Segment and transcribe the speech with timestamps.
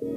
[0.00, 0.08] Olá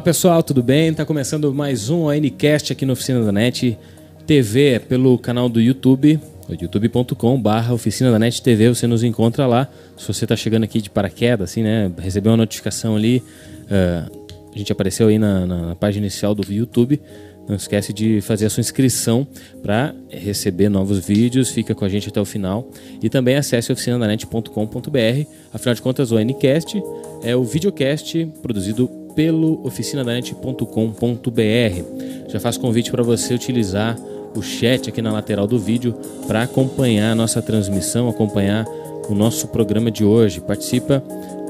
[0.00, 0.90] pessoal, tudo bem?
[0.90, 3.76] Está começando mais um ONCast aqui na Oficina da NET
[4.24, 9.48] TV, é pelo canal do YouTube, youtube.com barra Oficina da NET TV, você nos encontra
[9.48, 9.68] lá.
[9.96, 13.20] Se você está chegando aqui de paraquedas, assim, né, recebeu uma notificação ali,
[13.64, 17.00] uh, a gente apareceu aí na, na, página inicial do YouTube,
[17.48, 19.26] não esquece de fazer a sua inscrição
[19.62, 22.68] para receber novos vídeos, fica com a gente até o final
[23.02, 26.80] e também acesse oficinadanet.com.br, afinal de contas o ONCast
[27.22, 32.28] é o videocast produzido pelo oficinadanet.com.br.
[32.28, 33.98] Já faço convite para você utilizar
[34.34, 35.94] o chat aqui na lateral do vídeo
[36.26, 38.64] para acompanhar a nossa transmissão, acompanhar
[39.08, 40.40] o nosso programa de hoje.
[40.40, 41.02] Participa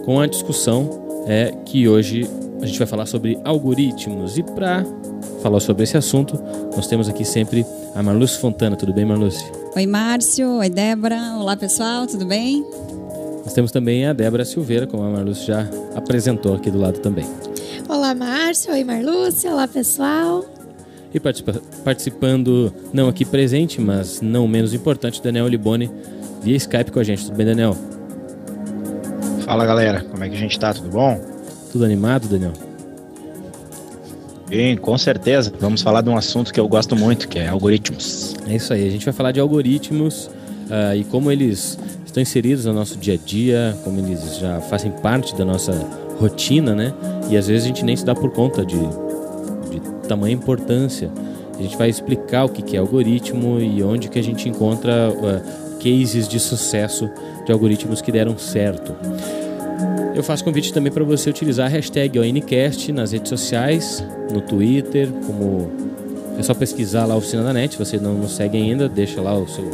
[0.04, 2.28] com a discussão é que hoje
[2.60, 4.84] a gente vai falar sobre algoritmos e para
[5.42, 6.38] falar sobre esse assunto,
[6.76, 8.76] nós temos aqui sempre a Marluce Fontana.
[8.76, 9.44] Tudo bem, Marluce?
[9.74, 10.58] Oi, Márcio.
[10.58, 11.36] Oi, Débora.
[11.38, 12.06] Olá, pessoal.
[12.06, 12.64] Tudo bem?
[13.44, 17.26] Nós temos também a Débora Silveira, como a Marluce já apresentou aqui do lado também.
[17.88, 18.72] Olá, Márcio.
[18.72, 19.46] Oi, Marluce.
[19.48, 20.44] Olá, pessoal.
[21.12, 25.90] E participa participando, não aqui presente, mas não menos importante, Daniel Liboni,
[26.42, 27.24] via Skype com a gente.
[27.24, 27.76] Tudo bem, Daniel?
[29.50, 30.04] Fala, galera.
[30.08, 30.72] Como é que a gente tá?
[30.72, 31.20] Tudo bom?
[31.72, 32.52] Tudo animado, Daniel?
[34.48, 35.52] Sim, com certeza.
[35.58, 38.36] Vamos falar de um assunto que eu gosto muito, que é algoritmos.
[38.46, 38.86] É isso aí.
[38.86, 43.14] A gente vai falar de algoritmos uh, e como eles estão inseridos no nosso dia
[43.14, 45.72] a dia, como eles já fazem parte da nossa
[46.20, 46.94] rotina, né?
[47.28, 51.10] E às vezes a gente nem se dá por conta de, de tamanha importância.
[51.58, 55.78] A gente vai explicar o que é algoritmo e onde que a gente encontra uh,
[55.80, 57.10] cases de sucesso
[57.44, 58.94] de algoritmos que deram certo.
[60.14, 65.08] Eu faço convite também para você utilizar a hashtag ONCast nas redes sociais, no Twitter,
[65.26, 65.70] como
[66.38, 69.20] é só pesquisar lá a Oficina da Net, se você não nos segue ainda, deixa
[69.20, 69.70] lá o seu,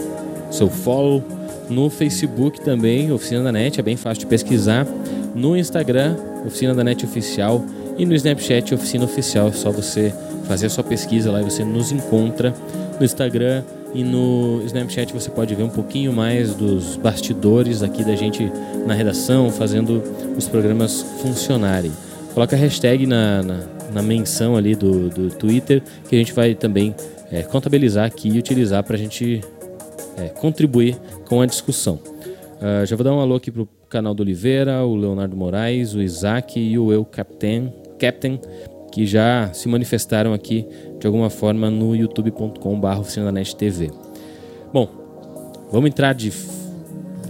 [0.50, 1.22] seu follow.
[1.70, 4.86] No Facebook também, Oficina da Net, é bem fácil de pesquisar.
[5.34, 7.64] No Instagram, Oficina da Net Oficial.
[7.98, 9.48] E no Snapchat, Oficina Oficial.
[9.48, 10.12] É só você
[10.46, 12.54] fazer a sua pesquisa lá e você nos encontra.
[12.98, 13.62] No Instagram
[13.96, 18.52] e no Snapchat você pode ver um pouquinho mais dos bastidores aqui da gente
[18.86, 20.02] na redação, fazendo
[20.36, 21.90] os programas funcionarem.
[22.34, 26.54] Coloca a hashtag na, na, na menção ali do, do Twitter, que a gente vai
[26.54, 26.94] também
[27.32, 29.40] é, contabilizar aqui e utilizar para a gente
[30.18, 31.98] é, contribuir com a discussão.
[32.56, 36.02] Uh, já vou dar um alô aqui pro canal do Oliveira, o Leonardo Moraes, o
[36.02, 38.40] Isaac e o Eu Captain, Captain
[38.96, 40.66] que já se manifestaram aqui
[40.98, 43.90] de alguma forma no youtube.com.br TV.
[44.72, 44.88] Bom,
[45.70, 46.32] vamos entrar de,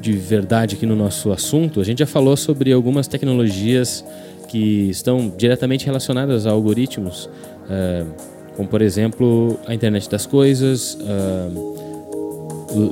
[0.00, 1.80] de verdade aqui no nosso assunto.
[1.80, 4.04] A gente já falou sobre algumas tecnologias
[4.46, 8.06] que estão diretamente relacionadas a algoritmos, uh,
[8.56, 11.85] como por exemplo a internet das coisas, uh,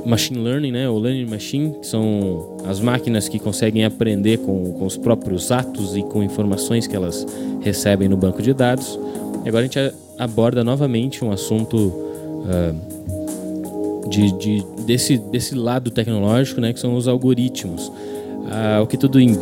[0.05, 4.85] machine learning, né, ou learning machine, que são as máquinas que conseguem aprender com, com
[4.85, 7.25] os próprios atos e com informações que elas
[7.61, 8.99] recebem no banco de dados.
[9.43, 16.61] E agora a gente aborda novamente um assunto uh, de, de, desse, desse lado tecnológico,
[16.61, 17.87] né, que são os algoritmos.
[17.87, 19.35] Uh, o que tudo in,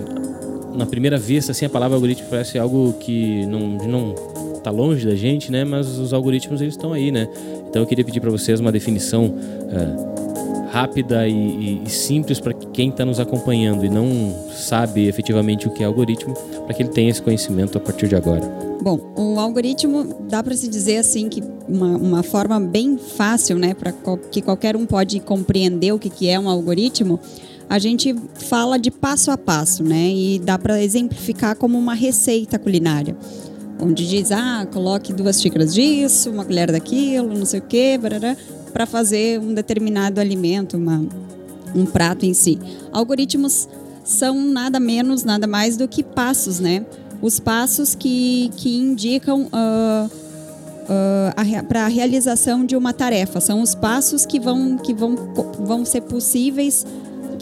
[0.76, 4.16] na primeira vista, assim, a palavra algoritmo parece algo que não, não
[4.64, 5.64] tá longe da gente, né?
[5.64, 7.28] Mas os algoritmos eles estão aí, né?
[7.70, 10.14] Então eu queria pedir para vocês uma definição uh,
[10.74, 15.72] rápida e, e, e simples para quem está nos acompanhando e não sabe efetivamente o
[15.72, 16.34] que é algoritmo,
[16.66, 18.42] para que ele tenha esse conhecimento a partir de agora.
[18.82, 23.76] Bom, o algoritmo dá para se dizer assim que uma, uma forma bem fácil, né,
[23.76, 23.94] para
[24.32, 27.20] que qualquer um pode compreender o que, que é um algoritmo.
[27.70, 32.58] A gente fala de passo a passo, né, e dá para exemplificar como uma receita
[32.58, 33.16] culinária
[33.84, 38.00] onde diz, ah, coloque duas xícaras disso, uma colher daquilo, não sei o quê,
[38.72, 41.06] para fazer um determinado alimento, uma,
[41.76, 42.60] um prato em si.
[42.92, 43.68] Algoritmos
[44.04, 46.86] são nada menos, nada mais do que passos, né?
[47.22, 50.10] Os passos que, que indicam uh,
[50.84, 53.40] uh, para a realização de uma tarefa.
[53.40, 55.16] São os passos que vão, que vão,
[55.60, 56.86] vão ser possíveis,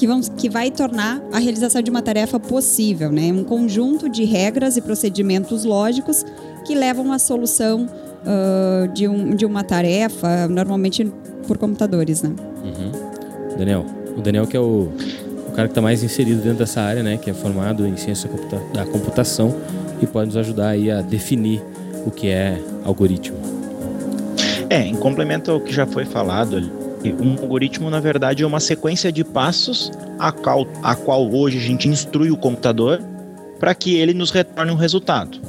[0.02, 3.32] que, vão, que vai tornar a realização de uma tarefa possível, né?
[3.32, 6.26] Um conjunto de regras e procedimentos lógicos
[6.66, 11.06] que levam à solução uh, de, um, de uma tarefa, normalmente
[11.46, 12.34] por computadores, né?
[12.64, 13.56] Uhum.
[13.56, 13.86] Daniel,
[14.18, 14.92] o Daniel que é o,
[15.48, 17.18] o cara que está mais inserido dentro dessa área, né?
[17.18, 18.28] Que é formado em ciência
[18.74, 19.56] da computação
[20.02, 21.62] e pode nos ajudar aí a definir
[22.08, 23.38] o que é algoritmo.
[24.68, 28.60] É, em complemento ao que já foi falado ali, um algoritmo, na verdade, é uma
[28.60, 33.02] sequência de passos a qual, a qual hoje a gente instrui o computador
[33.60, 35.40] para que ele nos retorne um resultado.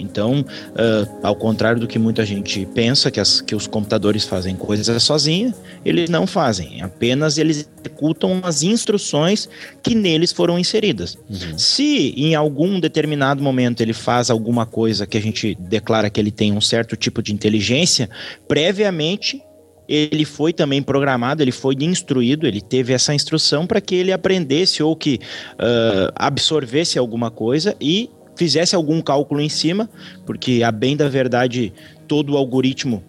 [0.00, 4.56] Então, uh, ao contrário do que muita gente pensa, que, as, que os computadores fazem
[4.56, 5.54] coisas sozinhos,
[5.84, 6.80] eles não fazem.
[6.82, 9.48] Apenas eles executam as instruções
[9.82, 11.18] que neles foram inseridas.
[11.28, 11.58] Uhum.
[11.58, 16.30] Se em algum determinado momento ele faz alguma coisa que a gente declara que ele
[16.30, 18.08] tem um certo tipo de inteligência,
[18.48, 19.42] previamente
[19.90, 24.84] ele foi também programado, ele foi instruído, ele teve essa instrução para que ele aprendesse
[24.84, 25.18] ou que
[25.54, 29.90] uh, absorvesse alguma coisa e fizesse algum cálculo em cima,
[30.24, 31.72] porque a bem da verdade
[32.06, 33.02] todo o algoritmo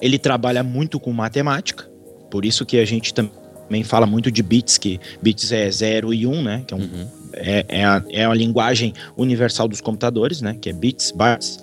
[0.00, 1.90] ele trabalha muito com matemática,
[2.30, 6.24] por isso que a gente também fala muito de bits, que bits é 0 e
[6.24, 6.62] 1, um, né?
[6.66, 10.56] Que é um, uhum é, é, a, é a linguagem universal dos computadores, né?
[10.60, 11.58] Que é bits, bytes.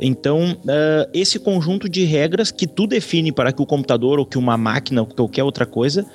[0.00, 4.38] Então, uh, esse conjunto de regras que tu define para que o computador ou que
[4.38, 6.06] uma máquina ou qualquer outra coisa,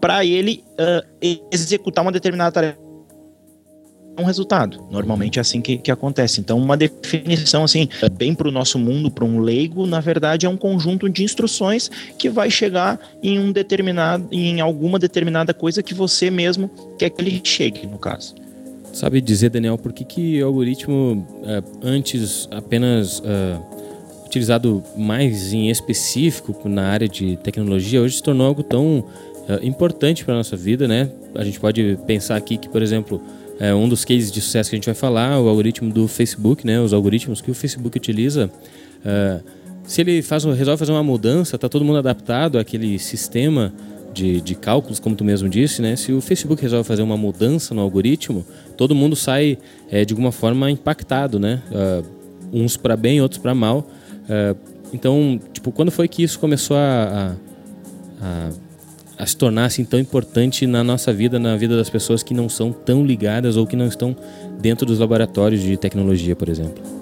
[0.00, 2.92] para ele uh, executar uma determinada tarefa
[4.18, 4.86] um resultado.
[4.90, 6.40] Normalmente é assim que, que acontece.
[6.40, 10.48] Então, uma definição assim, bem para o nosso mundo, para um leigo, na verdade é
[10.48, 15.94] um conjunto de instruções que vai chegar em um determinado, em alguma determinada coisa que
[15.94, 18.34] você mesmo quer que ele chegue, no caso.
[18.92, 23.58] Sabe dizer, Daniel, por que, que o algoritmo é, antes apenas é,
[24.26, 29.04] utilizado mais em específico na área de tecnologia hoje se tornou algo tão
[29.48, 31.10] é, importante para nossa vida, né?
[31.34, 33.20] A gente pode pensar aqui que, por exemplo,
[33.58, 36.66] é, um dos cases de sucesso que a gente vai falar, o algoritmo do Facebook,
[36.66, 36.80] né?
[36.80, 38.50] Os algoritmos que o Facebook utiliza.
[39.04, 39.40] É,
[39.84, 43.72] se ele faz, resolve fazer uma mudança, está todo mundo adaptado àquele sistema
[44.12, 45.96] de, de cálculos, como tu mesmo disse, né?
[45.96, 48.44] Se o Facebook resolve fazer uma mudança no algoritmo,
[48.76, 49.58] todo mundo sai
[49.90, 51.62] é, de alguma forma impactado, né?
[51.70, 52.04] Uh,
[52.52, 53.86] uns para bem, outros para mal.
[54.24, 54.56] Uh,
[54.92, 57.36] então, tipo, quando foi que isso começou a,
[58.20, 58.50] a, a
[59.22, 62.48] a se tornar assim tão importante na nossa vida, na vida das pessoas que não
[62.48, 64.16] são tão ligadas ou que não estão
[64.60, 67.01] dentro dos laboratórios de tecnologia, por exemplo?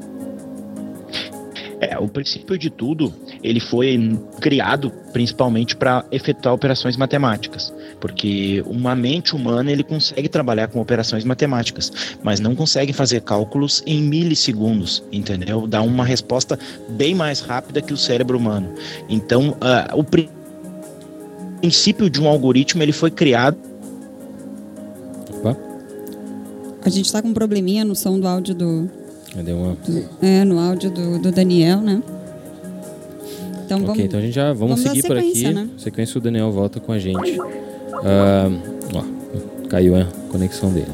[1.80, 3.12] É, o princípio de tudo,
[3.42, 3.98] ele foi
[4.40, 11.24] criado principalmente para efetuar operações matemáticas, porque uma mente humana ele consegue trabalhar com operações
[11.24, 11.90] matemáticas,
[12.22, 15.66] mas não consegue fazer cálculos em milissegundos, entendeu?
[15.66, 16.58] Dá uma resposta
[16.90, 18.74] bem mais rápida que o cérebro humano.
[19.08, 20.40] Então, uh, o princípio
[21.60, 23.56] princípio de um algoritmo ele foi criado.
[25.30, 25.56] Opa.
[26.82, 28.99] A gente está com um probleminha no som do áudio do.
[29.34, 29.76] Cadê uma?
[30.20, 32.02] É, no áudio do, do Daniel, né?
[33.64, 34.00] Então vamos.
[34.00, 35.52] então a gente já vamos, vamos seguir por aqui.
[35.52, 35.68] Né?
[35.78, 37.38] Sequência o Daniel volta com a gente.
[37.38, 38.60] Uh,
[38.94, 40.90] ó, caiu a conexão dele.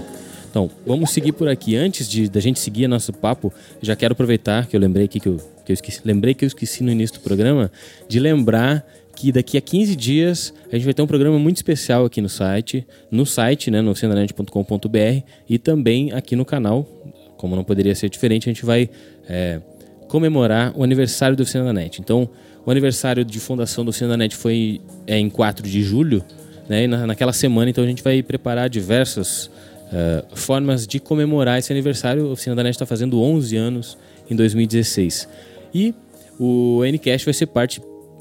[0.50, 1.76] Então, vamos seguir por aqui.
[1.76, 5.28] Antes de da gente seguir nosso papo, já quero aproveitar que eu lembrei aqui que
[5.28, 7.70] eu, que eu esqueci, lembrei que eu esqueci no início do programa
[8.08, 12.04] de lembrar que daqui a 15 dias a gente vai ter um programa muito especial
[12.04, 16.95] aqui no site, no site, né, no cenanet.com.br e também aqui no canal.
[17.36, 18.88] Como não poderia ser diferente, a gente vai
[19.28, 19.60] é,
[20.08, 22.28] comemorar o aniversário do Oficina Então,
[22.64, 26.24] o aniversário de fundação do Oficina foi é, em 4 de julho,
[26.68, 31.58] né, e na, naquela semana, então a gente vai preparar diversas uh, formas de comemorar
[31.58, 32.26] esse aniversário.
[32.26, 33.98] O Oficina da Net está fazendo 11 anos
[34.28, 35.28] em 2016.
[35.72, 35.94] E
[36.38, 37.80] o Ncast vai ser parte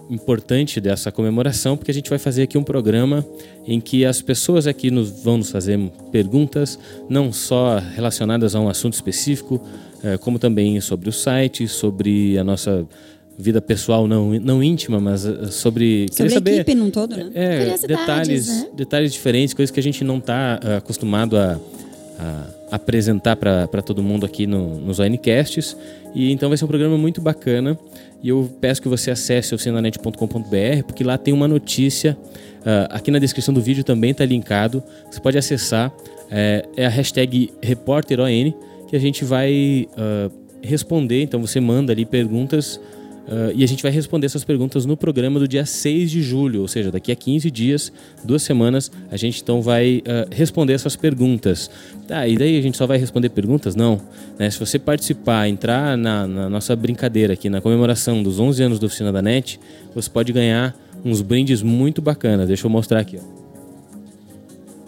[0.10, 3.26] importante dessa comemoração, porque a gente vai fazer aqui um programa
[3.66, 5.80] em que as pessoas aqui nos, vão nos fazer
[6.12, 6.78] perguntas,
[7.10, 9.62] não só relacionadas a um assunto específico,
[10.04, 12.88] é, como também sobre o site, sobre a nossa
[13.38, 17.30] vida pessoal não, não íntima, mas eh, sobre sobre a saber, equipe num todo, né?
[17.34, 18.70] É, detalhes, né?
[18.74, 21.60] detalhes diferentes, coisas que a gente não está acostumado a,
[22.72, 25.76] apresentar para todo mundo aqui no, nos ONCasts.
[26.14, 27.78] E então vai ser um programa muito bacana.
[28.24, 32.18] E eu peço que você acesse oficinanet.com.br, porque lá tem uma notícia.
[32.62, 34.82] Uh, aqui na descrição do vídeo também está linkado.
[35.12, 35.94] Você pode acessar.
[36.32, 38.52] É, é a hashtag RepórterON,
[38.88, 40.32] que a gente vai uh,
[40.62, 41.22] responder.
[41.22, 42.80] Então você manda ali perguntas
[43.28, 46.62] Uh, e a gente vai responder essas perguntas no programa do dia 6 de julho,
[46.62, 47.92] ou seja, daqui a 15 dias,
[48.24, 51.70] duas semanas, a gente então vai uh, responder essas perguntas.
[52.08, 53.76] Tá, e daí a gente só vai responder perguntas?
[53.76, 54.00] Não.
[54.38, 54.50] Né?
[54.52, 58.86] Se você participar, entrar na, na, nossa brincadeira aqui, na comemoração dos 11 anos da
[58.86, 59.60] Oficina da NET,
[59.96, 62.48] você pode ganhar uns brindes muito bacanas.
[62.48, 63.18] Deixa eu mostrar aqui.
[63.18, 63.46] Ó.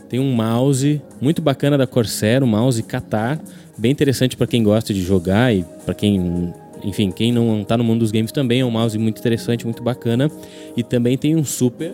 [0.08, 3.39] Tem um mouse muito bacana da Corsair, um mouse Qatar,
[3.77, 6.53] bem interessante para quem gosta de jogar e para quem
[6.84, 9.84] enfim, quem não está no mundo dos games também é um mouse muito interessante, muito
[9.84, 10.32] bacana.
[10.76, 11.94] E também tem um super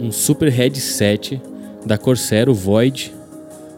[0.00, 1.40] um super headset
[1.84, 3.12] da Corsair, o Void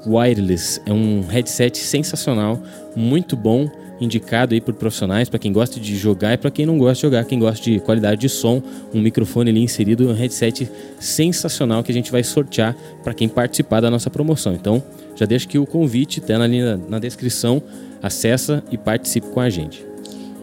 [0.07, 0.81] Wireless.
[0.85, 2.61] É um headset sensacional,
[2.95, 6.79] muito bom, indicado aí por profissionais, para quem gosta de jogar e para quem não
[6.79, 8.63] gosta de jogar, quem gosta de qualidade de som,
[8.95, 13.81] um microfone ali inserido, um headset sensacional que a gente vai sortear para quem participar
[13.81, 14.55] da nossa promoção.
[14.55, 14.83] Então,
[15.15, 17.63] já deixo aqui o convite, tá na, na descrição
[18.03, 19.91] acessa e participe com a gente.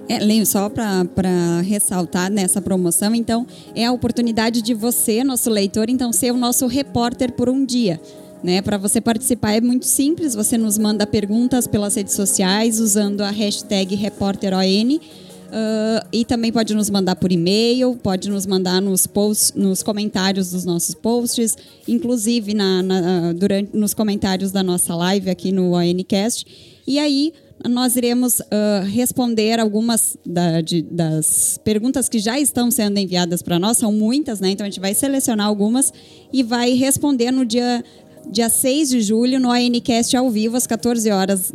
[0.09, 3.45] É, só para ressaltar nessa promoção, então,
[3.75, 7.99] é a oportunidade de você, nosso leitor, então ser o nosso repórter por um dia.
[8.43, 13.21] Né, para você participar é muito simples, você nos manda perguntas pelas redes sociais usando
[13.21, 19.07] a hashtag repórteron uh, e também pode nos mandar por e-mail, pode nos mandar nos,
[19.07, 25.31] posts, nos comentários dos nossos posts, inclusive na, na, durante, nos comentários da nossa live
[25.31, 26.45] aqui no ONCast.
[26.85, 27.33] E aí
[27.65, 33.57] nós iremos uh, responder algumas da, de, das perguntas que já estão sendo enviadas para
[33.57, 34.51] nós, são muitas, né?
[34.51, 35.91] Então a gente vai selecionar algumas
[36.31, 37.83] e vai responder no dia,
[38.29, 41.53] dia 6 de julho no ANCast ao vivo, às 14 horas.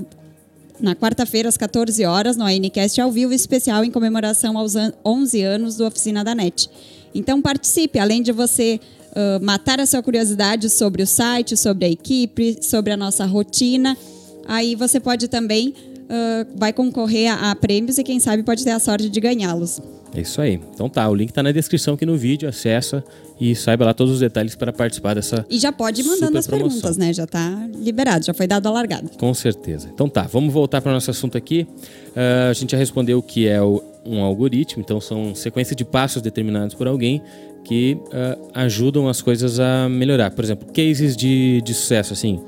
[0.80, 5.76] Na quarta-feira, às 14 horas, no ANCast ao vivo, especial em comemoração aos 11 anos
[5.76, 6.68] do Oficina da NET.
[7.14, 8.80] Então participe, além de você
[9.12, 13.96] uh, matar a sua curiosidade sobre o site, sobre a equipe, sobre a nossa rotina,
[14.48, 15.72] aí você pode também
[16.12, 19.80] uh, vai concorrer a, a, prêmios e quem sabe pode ter a sorte de ganhá-los.
[20.14, 20.60] É isso aí.
[20.74, 23.02] Então tá, o link está na descrição aqui no vídeo, acessa
[23.40, 26.46] e saiba lá todos os detalhes para participar dessa E já pode ir mandando as
[26.46, 27.12] perguntas, né?
[27.14, 29.08] Já está liberado, já foi dado a largada.
[29.18, 29.88] Com certeza.
[29.92, 31.66] Então tá, vamos voltar para o nosso assunto aqui.
[32.10, 35.84] Uh, a gente já respondeu o que é o, um algoritmo, então são sequências de
[35.84, 37.22] passos determinados por alguém
[37.64, 40.30] que uh, ajudam as coisas a melhorar.
[40.32, 42.40] Por exemplo, cases de, de sucesso, assim,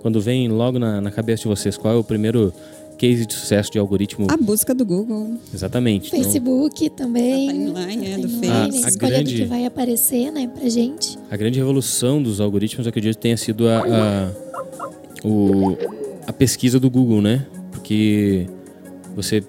[0.00, 2.52] quando vem logo na, na cabeça de vocês, qual é o primeiro
[3.00, 4.26] case de sucesso de algoritmo.
[4.30, 5.38] A busca do Google.
[5.54, 6.08] Exatamente.
[6.08, 7.48] Então Facebook então, também.
[7.48, 8.84] A timeline, é, do Facebook.
[8.84, 11.18] A, grande, do que vai aparecer, né, pra gente.
[11.30, 15.78] A grande revolução dos algoritmos, eu acredito, tenha sido a, a, o,
[16.26, 17.46] a pesquisa do Google, né?
[17.72, 18.46] Porque
[19.16, 19.42] você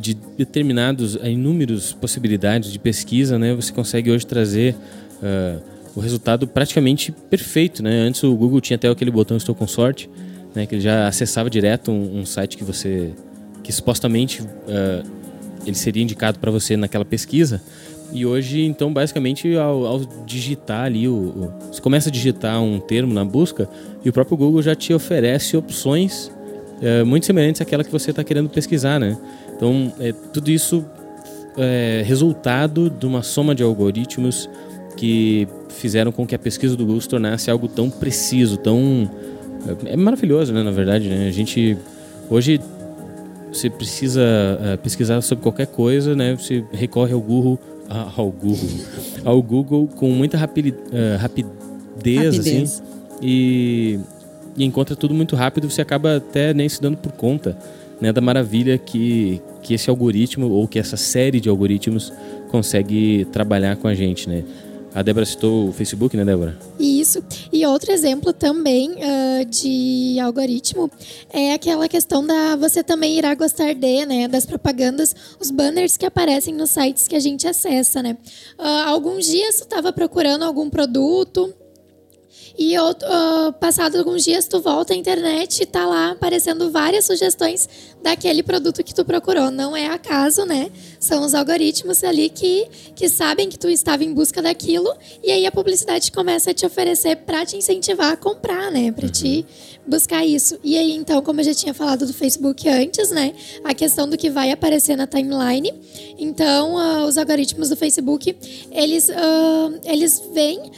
[0.00, 3.54] de determinados, inúmeras possibilidades de pesquisa, né?
[3.54, 4.74] Você consegue hoje trazer
[5.22, 5.60] uh,
[5.94, 8.00] o resultado praticamente perfeito, né?
[8.00, 10.08] Antes o Google tinha até aquele botão Estou com sorte,
[10.54, 13.12] né, que ele já acessava direto um, um site que você
[13.62, 15.06] que supostamente uh,
[15.66, 17.60] ele seria indicado para você naquela pesquisa.
[18.10, 22.80] E hoje então basicamente ao, ao digitar ali o, o, você começa a digitar um
[22.80, 23.68] termo na busca
[24.02, 26.32] e o próprio Google já te oferece opções
[26.80, 29.18] uh, muito semelhantes àquela que você está querendo pesquisar né?
[29.54, 30.82] Então é, tudo isso
[31.58, 34.48] é resultado de uma soma de algoritmos
[34.96, 39.10] que fizeram com que a pesquisa do Google se tornasse algo tão preciso tão
[39.86, 40.62] é maravilhoso, né?
[40.62, 41.28] Na verdade, né?
[41.28, 41.76] A gente
[42.30, 42.60] hoje
[43.52, 46.36] você precisa uh, pesquisar sobre qualquer coisa, né?
[46.36, 48.68] Você recorre ao Google, ah, ao Google,
[49.24, 51.52] ao Google com muita rapid, uh, rapidez,
[51.96, 52.82] rapidez, assim,
[53.22, 53.98] e,
[54.56, 55.70] e, encontra tudo muito rápido.
[55.70, 57.56] Você acaba até nem se dando por conta,
[58.00, 58.12] né?
[58.12, 62.12] Da maravilha que que esse algoritmo ou que essa série de algoritmos
[62.48, 64.42] consegue trabalhar com a gente, né?
[64.94, 66.58] A Débora citou o Facebook, né, Débora?
[66.78, 67.22] Isso.
[67.52, 70.90] E outro exemplo também uh, de algoritmo
[71.32, 76.06] é aquela questão da você também irá gostar de, né, das propagandas, os banners que
[76.06, 78.16] aparecem nos sites que a gente acessa, né?
[78.58, 81.54] Uh, alguns dias tu estava procurando algum produto
[82.58, 87.68] e uh, passado alguns dias tu volta à internet e tá lá aparecendo várias sugestões
[88.02, 89.48] daquele produto que tu procurou.
[89.48, 90.68] Não é acaso, né?
[90.98, 95.46] São os algoritmos ali que, que sabem que tu estava em busca daquilo e aí
[95.46, 98.90] a publicidade começa a te oferecer para te incentivar a comprar, né?
[98.90, 99.12] Para uhum.
[99.12, 99.46] te
[99.88, 100.58] buscar isso.
[100.62, 103.32] E aí, então, como eu já tinha falado do Facebook antes, né?
[103.64, 105.72] A questão do que vai aparecer na timeline.
[106.18, 108.36] Então, uh, os algoritmos do Facebook,
[108.72, 110.70] eles, uh, eles veem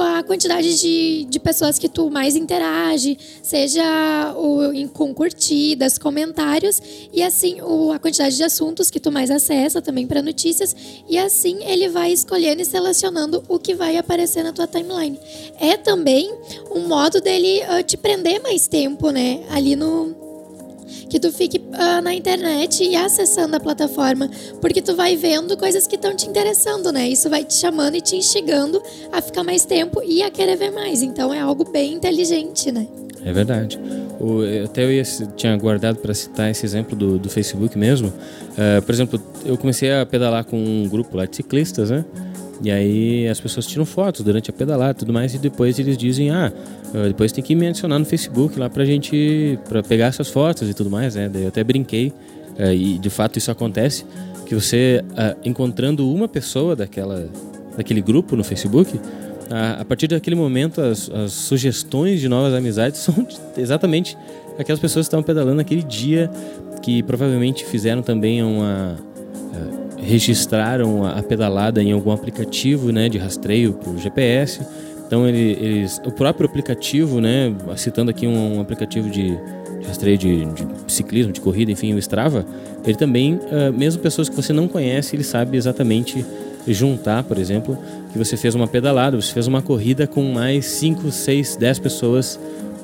[0.00, 6.80] a quantidade de, de pessoas que tu mais interage, seja o, em, com curtidas, comentários,
[7.12, 10.76] e assim o, a quantidade de assuntos que tu mais acessa também para notícias,
[11.08, 15.18] e assim ele vai escolhendo e selecionando o que vai aparecer na tua timeline.
[15.58, 16.32] É também
[16.70, 19.40] um modo dele uh, te prender mais tempo, né?
[19.50, 20.14] Ali no,
[21.08, 24.30] que tu fique uh, na internet e acessando a plataforma,
[24.60, 27.06] porque tu vai vendo coisas que estão te interessando, né?
[27.06, 28.82] Isso vai te chamando e te instigando
[29.12, 31.02] a ficar mais tempo e a querer ver mais.
[31.02, 32.86] Então é algo bem inteligente, né?
[33.24, 33.78] É verdade.
[34.18, 35.02] O, até eu ia,
[35.36, 38.08] tinha guardado para citar esse exemplo do, do Facebook mesmo.
[38.08, 42.04] Uh, por exemplo, eu comecei a pedalar com um grupo lá de ciclistas, né?
[42.62, 45.98] E aí as pessoas tiram fotos durante a pedalada e tudo mais, e depois eles
[45.98, 46.52] dizem, ah,
[46.94, 50.68] ah, depois tem que me adicionar no Facebook lá pra gente, pra pegar essas fotos
[50.68, 51.28] e tudo mais, né?
[51.28, 52.12] Daí eu até brinquei,
[52.58, 54.06] uh, e de fato isso acontece,
[54.46, 57.28] que você, uh, encontrando uma pessoa daquela,
[57.76, 59.00] daquele grupo no Facebook,
[59.50, 64.16] a partir daquele momento as, as sugestões de novas amizades são exatamente
[64.58, 66.30] aquelas pessoas que estavam pedalando naquele dia,
[66.80, 68.96] que provavelmente fizeram também uma
[70.02, 74.60] registraram a pedalada em algum aplicativo né, de rastreio para o GPS.
[75.06, 79.38] Então ele, eles, o próprio aplicativo, né, citando aqui um, um aplicativo de,
[79.86, 82.46] rastreio de, de, ciclismo, de corrida, enfim, o Strava,
[82.84, 86.24] ele também, uh, mesmo pessoas que você não conhece, ele sabe exatamente
[86.66, 87.76] juntar, por exemplo,
[88.12, 92.40] que você fez uma pedalada, você fez uma corrida com mais 5, 6, 10 pessoas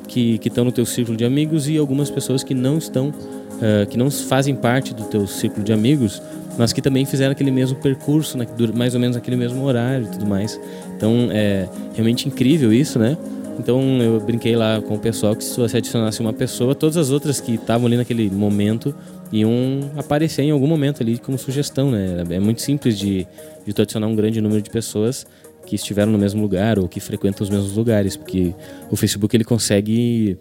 [0.07, 3.97] que estão no teu círculo de amigos e algumas pessoas que não estão, uh, que
[3.97, 6.21] não fazem parte do teu círculo de amigos,
[6.59, 10.11] mas que também fizeram aquele mesmo percurso, né, mais ou menos aquele mesmo horário e
[10.11, 10.61] tudo mais.
[10.97, 13.17] Então é realmente incrível isso, né?
[13.59, 17.11] Então eu brinquei lá com o pessoal que se você adicionasse uma pessoa, todas as
[17.11, 18.95] outras que estavam ali naquele momento
[19.33, 22.25] iam aparecer em algum momento ali como sugestão, né?
[22.31, 23.27] É muito simples de,
[23.67, 25.27] de tu adicionar um grande número de pessoas
[25.67, 28.55] que estiveram no mesmo lugar ou que frequentam os mesmos lugares, porque
[28.91, 30.39] o Facebook ele consegue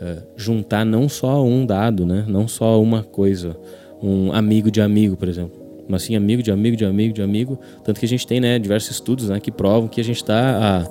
[0.00, 2.24] uh, juntar não só um dado, né?
[2.28, 3.56] Não só uma coisa,
[4.02, 5.52] um amigo de amigo, por exemplo,
[5.88, 8.58] mas sim amigo de amigo de amigo de amigo, tanto que a gente tem, né,
[8.58, 10.88] diversos estudos, né, que provam que a gente está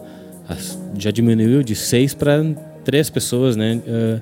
[0.97, 2.41] já diminuiu de seis para
[2.85, 4.21] três pessoas, né, uh,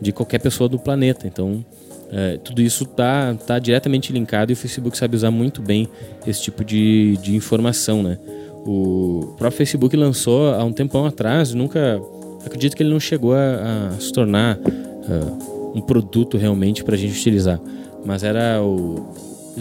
[0.00, 1.26] de qualquer pessoa do planeta.
[1.26, 1.64] Então
[2.10, 5.88] é, tudo isso está tá diretamente linkado e o Facebook sabe usar muito bem
[6.26, 8.18] esse tipo de, de informação, né?
[8.64, 12.00] O próprio Facebook lançou há um tempão atrás, nunca
[12.44, 16.98] acredito que ele não chegou a, a se tornar uh, um produto realmente para a
[16.98, 17.60] gente utilizar,
[18.08, 19.06] mas era o,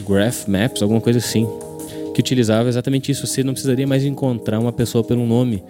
[0.07, 1.45] Graph Maps, alguma coisa assim,
[2.13, 3.27] que utilizava exatamente isso.
[3.27, 5.61] Você não precisaria mais encontrar uma pessoa pelo nome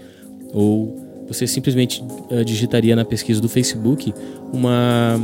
[0.53, 0.95] ou
[1.27, 4.13] você simplesmente uh, digitaria na pesquisa do Facebook
[4.53, 5.19] uma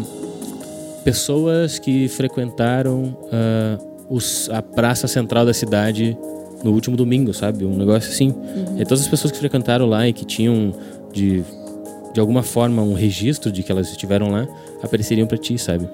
[1.03, 6.17] pessoas que frequentaram uh, os, a praça central da cidade
[6.63, 7.65] no último domingo, sabe?
[7.65, 8.29] Um negócio assim.
[8.29, 8.81] Uhum.
[8.81, 10.73] E todas as pessoas que frequentaram lá e que tinham
[11.13, 11.43] de,
[12.15, 14.47] de alguma forma um registro de que elas estiveram lá
[14.81, 15.87] apareceriam para ti, sabe?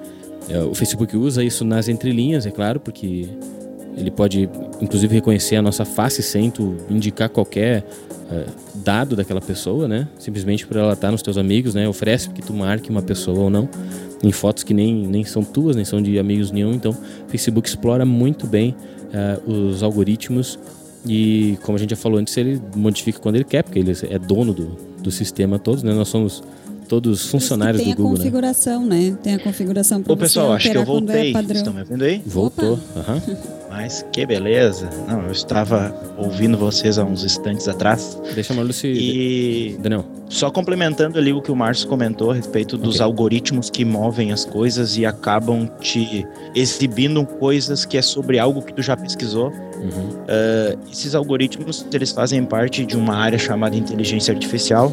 [0.48, 3.28] É, o Facebook usa isso nas entrelinhas, é claro, porque
[3.98, 4.50] ele pode
[4.82, 7.84] inclusive reconhecer a nossa face sem tu indicar qualquer
[8.32, 10.08] uh, dado daquela pessoa, né?
[10.18, 11.88] Simplesmente por ela estar nos teus amigos, né?
[11.88, 13.68] Oferece que tu marque uma pessoa ou não
[14.24, 16.74] em fotos que nem, nem são tuas, nem são de amigos nenhum.
[16.74, 18.76] Então, o Facebook explora muito bem
[19.46, 20.60] uh, os algoritmos
[21.06, 24.20] e, como a gente já falou antes, ele modifica quando ele quer, porque ele é
[24.20, 25.94] dono do, do sistema todos, né?
[25.94, 26.44] Nós somos
[26.90, 29.00] todos funcionários do Google, Tem a configuração, né?
[29.12, 29.18] né?
[29.22, 31.34] Tem a configuração para Ô, pessoal, acho que eu é voltei.
[31.36, 32.22] É Estão me vendo aí?
[32.26, 32.80] Voltou.
[32.96, 33.38] Uhum.
[33.70, 34.90] Mas que beleza.
[35.08, 38.20] Não, eu estava ouvindo vocês há uns instantes atrás.
[38.34, 38.88] Deixa a se...
[38.88, 39.78] E...
[39.80, 40.04] Daniel.
[40.28, 43.06] Só complementando ali o que o Márcio comentou a respeito dos okay.
[43.06, 48.74] algoritmos que movem as coisas e acabam te exibindo coisas que é sobre algo que
[48.74, 49.50] tu já pesquisou.
[49.50, 50.10] Uhum.
[50.10, 54.92] Uh, esses algoritmos, eles fazem parte de uma área chamada inteligência artificial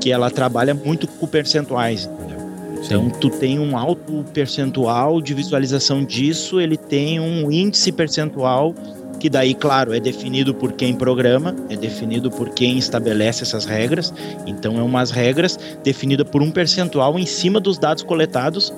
[0.00, 2.40] que ela trabalha muito com percentuais, entendeu?
[2.82, 8.74] Então, tu tem um alto percentual de visualização disso, ele tem um índice percentual
[9.20, 14.14] que daí, claro, é definido por quem programa, é definido por quem estabelece essas regras.
[14.46, 18.72] Então, é umas regras definidas por um percentual em cima dos dados coletados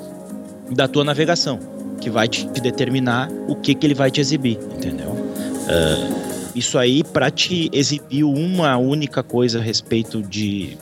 [0.68, 1.60] da tua navegação,
[2.00, 5.10] que vai te determinar o que, que ele vai te exibir, entendeu?
[5.10, 10.76] Uh, isso aí, para te exibir uma única coisa a respeito de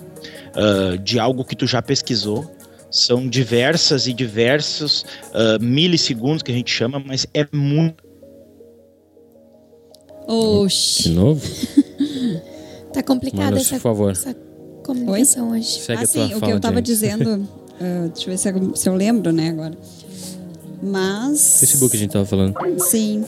[0.55, 2.51] uh, de algo que tu já pesquisou.
[2.91, 8.03] São diversas e diversos uh, milissegundos que a gente chama, mas é muito.
[10.27, 11.05] Oxi.
[11.05, 11.41] De novo?
[12.93, 14.11] tá complicada essa, por favor.
[14.11, 14.35] essa
[14.85, 15.59] comunicação Oi?
[15.59, 15.81] hoje.
[15.81, 18.89] Segue ah, sim, o que eu estava dizendo, uh, deixa eu ver se eu, se
[18.89, 19.79] eu lembro, né, agora.
[20.83, 21.61] Mas.
[21.61, 22.55] Facebook a gente estava falando.
[22.79, 23.25] Sim.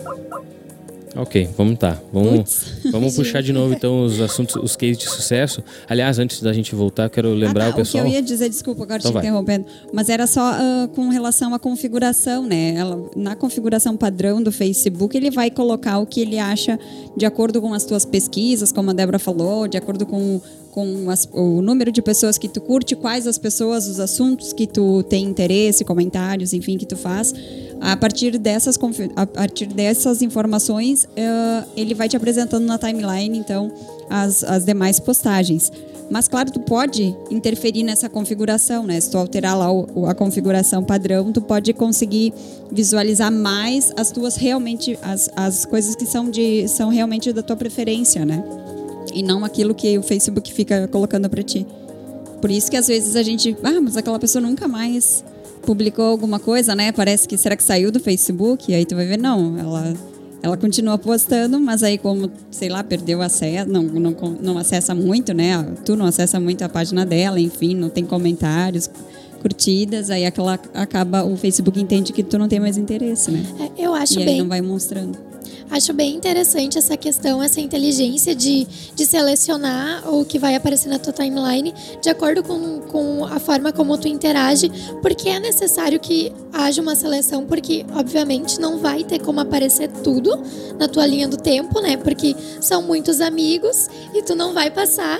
[1.14, 2.00] Ok, vamos tá.
[2.12, 5.62] Vamos, vamos puxar de novo então os assuntos, os cases de sucesso.
[5.88, 8.04] Aliás, antes da gente voltar, quero lembrar ah, tá, o pessoal.
[8.04, 11.08] O que eu ia dizer, desculpa, agora então te interrompendo, mas era só uh, com
[11.08, 12.74] relação à configuração, né?
[12.76, 16.78] Ela, na configuração padrão do Facebook, ele vai colocar o que ele acha
[17.16, 20.40] de acordo com as tuas pesquisas, como a Débora falou, de acordo com
[20.72, 24.66] com as, o número de pessoas que tu curte, quais as pessoas, os assuntos que
[24.66, 27.32] tu tem interesse, comentários, enfim, que tu faz.
[27.78, 28.78] A partir dessas,
[29.14, 33.70] a partir dessas informações, uh, ele vai te apresentando na timeline, então,
[34.08, 35.70] as, as demais postagens.
[36.10, 38.98] Mas, claro, tu pode interferir nessa configuração, né?
[39.00, 42.32] Se tu alterar lá o, a configuração padrão, tu pode conseguir
[42.70, 47.56] visualizar mais as tuas realmente, as, as coisas que são, de, são realmente da tua
[47.56, 48.42] preferência, né?
[49.14, 51.66] E não aquilo que o Facebook fica colocando para ti.
[52.40, 55.24] Por isso que às vezes a gente, ah, mas aquela pessoa nunca mais
[55.64, 56.90] publicou alguma coisa, né?
[56.90, 58.70] Parece que será que saiu do Facebook?
[58.70, 59.94] E aí tu vai ver, não, ela
[60.42, 65.32] ela continua postando, mas aí como, sei lá, perdeu acesso, não, não, não acessa muito,
[65.32, 65.64] né?
[65.84, 68.90] Tu não acessa muito a página dela, enfim, não tem comentários,
[69.40, 73.44] curtidas, aí aquela acaba, o Facebook entende que tu não tem mais interesse, né?
[73.60, 74.34] É, eu acho e bem.
[74.34, 75.16] aí não vai mostrando
[75.72, 80.98] acho bem interessante essa questão, essa inteligência de, de selecionar o que vai aparecer na
[80.98, 86.30] tua timeline de acordo com, com a forma como tu interage, porque é necessário que
[86.52, 90.38] haja uma seleção, porque obviamente não vai ter como aparecer tudo
[90.78, 91.96] na tua linha do tempo, né?
[91.96, 95.18] Porque são muitos amigos e tu não vai passar,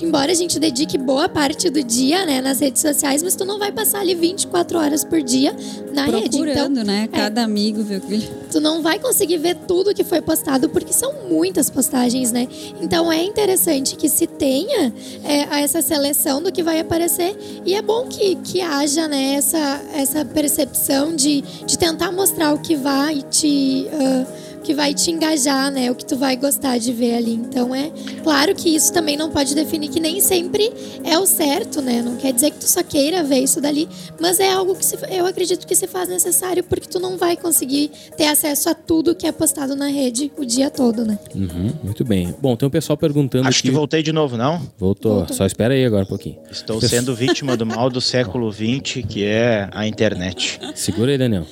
[0.00, 3.58] embora a gente dedique boa parte do dia, né, nas redes sociais, mas tu não
[3.58, 5.54] vai passar ali 24 horas por dia
[5.94, 6.38] na rede.
[6.38, 7.08] Procurando, Então, né?
[7.12, 10.68] é, Cada amigo vê o que tu não vai conseguir ver tudo que foi postado,
[10.68, 12.48] porque são muitas postagens, né?
[12.80, 14.92] Então é interessante que se tenha
[15.24, 19.82] é, essa seleção do que vai aparecer e é bom que, que haja né, essa,
[19.94, 23.88] essa percepção de, de tentar mostrar o que vai te.
[23.92, 25.90] ah, que vai te engajar, né?
[25.90, 27.34] O que tu vai gostar de ver ali.
[27.34, 27.90] Então é
[28.22, 30.72] claro que isso também não pode definir que nem sempre
[31.04, 32.02] é o certo, né?
[32.02, 33.88] Não quer dizer que tu só queira ver isso dali,
[34.20, 37.36] mas é algo que se, eu acredito que se faz necessário porque tu não vai
[37.36, 41.18] conseguir ter acesso a tudo que é postado na rede o dia todo, né?
[41.34, 42.34] Uhum, muito bem.
[42.40, 43.68] Bom, tem um pessoal perguntando Acho aqui.
[43.68, 44.58] que voltei de novo, não?
[44.78, 45.16] Voltou.
[45.16, 45.36] Voltou.
[45.36, 46.38] Só espera aí agora um pouquinho.
[46.50, 50.60] Estou sendo vítima do mal do século XX, que é a internet.
[50.74, 51.46] Segura aí, Daniel.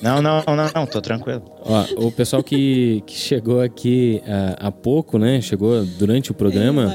[0.00, 1.42] Não, não, não, não, tô tranquilo.
[1.62, 2.53] Ó, o pessoal que,
[3.06, 5.40] que chegou aqui ah, há pouco, né?
[5.40, 6.86] Chegou durante o programa.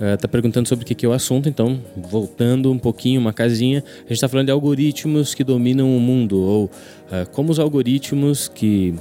[0.00, 3.34] Uh, tá perguntando sobre o que que é o assunto, então, voltando um pouquinho, uma
[3.34, 7.58] casinha, a gente está falando de algoritmos que dominam o mundo, ou uh, como os
[7.58, 8.94] algoritmos que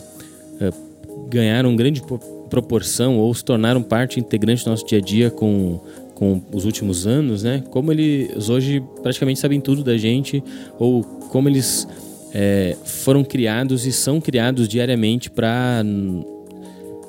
[0.60, 5.32] uh, ganharam grande po- proporção ou se tornaram parte integrante do nosso dia a dia
[5.32, 5.80] com,
[6.14, 7.64] com os últimos anos, né?
[7.70, 10.44] Como eles hoje praticamente sabem tudo da gente,
[10.78, 11.88] ou como eles
[12.34, 15.84] eh, foram criados e são criados diariamente para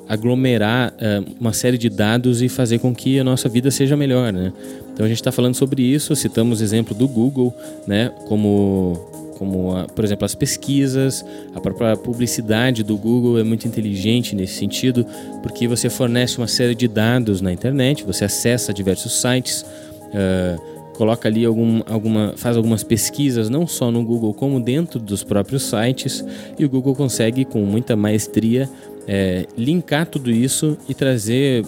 [0.07, 4.33] aglomerar eh, uma série de dados e fazer com que a nossa vida seja melhor,
[4.33, 4.51] né?
[4.93, 7.53] Então a gente está falando sobre isso, citamos exemplo do Google,
[7.87, 8.11] né?
[8.27, 8.93] Como,
[9.37, 11.23] como por exemplo, as pesquisas,
[11.55, 15.05] a própria publicidade do Google é muito inteligente nesse sentido,
[15.41, 19.65] porque você fornece uma série de dados na internet, você acessa diversos sites,
[20.13, 20.57] eh,
[20.93, 25.63] coloca ali algum, alguma, faz algumas pesquisas não só no Google como dentro dos próprios
[25.63, 26.23] sites
[26.57, 28.69] e o Google consegue com muita maestria
[29.07, 31.65] é, linkar tudo isso e trazer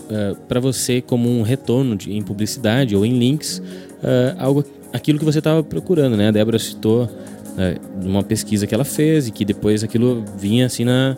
[0.48, 3.62] para você como um retorno de, em publicidade ou em links
[4.04, 6.28] é, algo aquilo que você estava procurando, né?
[6.28, 7.10] A Débora citou
[7.58, 11.18] é, uma pesquisa que ela fez e que depois aquilo vinha assim na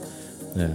[0.55, 0.69] é,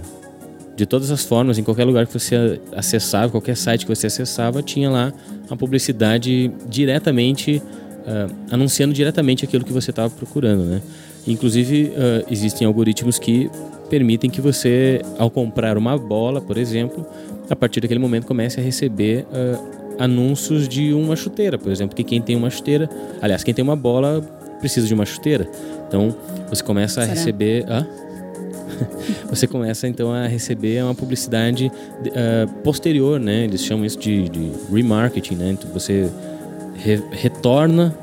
[0.75, 4.63] de todas as formas, em qualquer lugar que você acessava, qualquer site que você acessava,
[4.63, 5.13] tinha lá
[5.49, 7.61] a publicidade diretamente,
[8.07, 10.81] ah, anunciando diretamente aquilo que você estava procurando, né?
[11.27, 13.49] Inclusive, ah, existem algoritmos que
[13.89, 17.05] permitem que você, ao comprar uma bola, por exemplo,
[17.49, 19.59] a partir daquele momento comece a receber ah,
[19.99, 22.89] anúncios de uma chuteira, por exemplo, que quem tem uma chuteira,
[23.21, 24.21] aliás, quem tem uma bola
[24.59, 25.49] precisa de uma chuteira.
[25.87, 26.15] Então,
[26.49, 27.15] você começa a Será?
[27.15, 27.65] receber...
[27.67, 27.85] Hã?
[29.29, 31.71] você começa então a receber uma publicidade
[32.13, 33.43] eh, posterior, né?
[33.45, 35.51] Eles chamam isso de, de remarketing, né?
[35.51, 36.09] Então você
[36.75, 37.95] re- retorna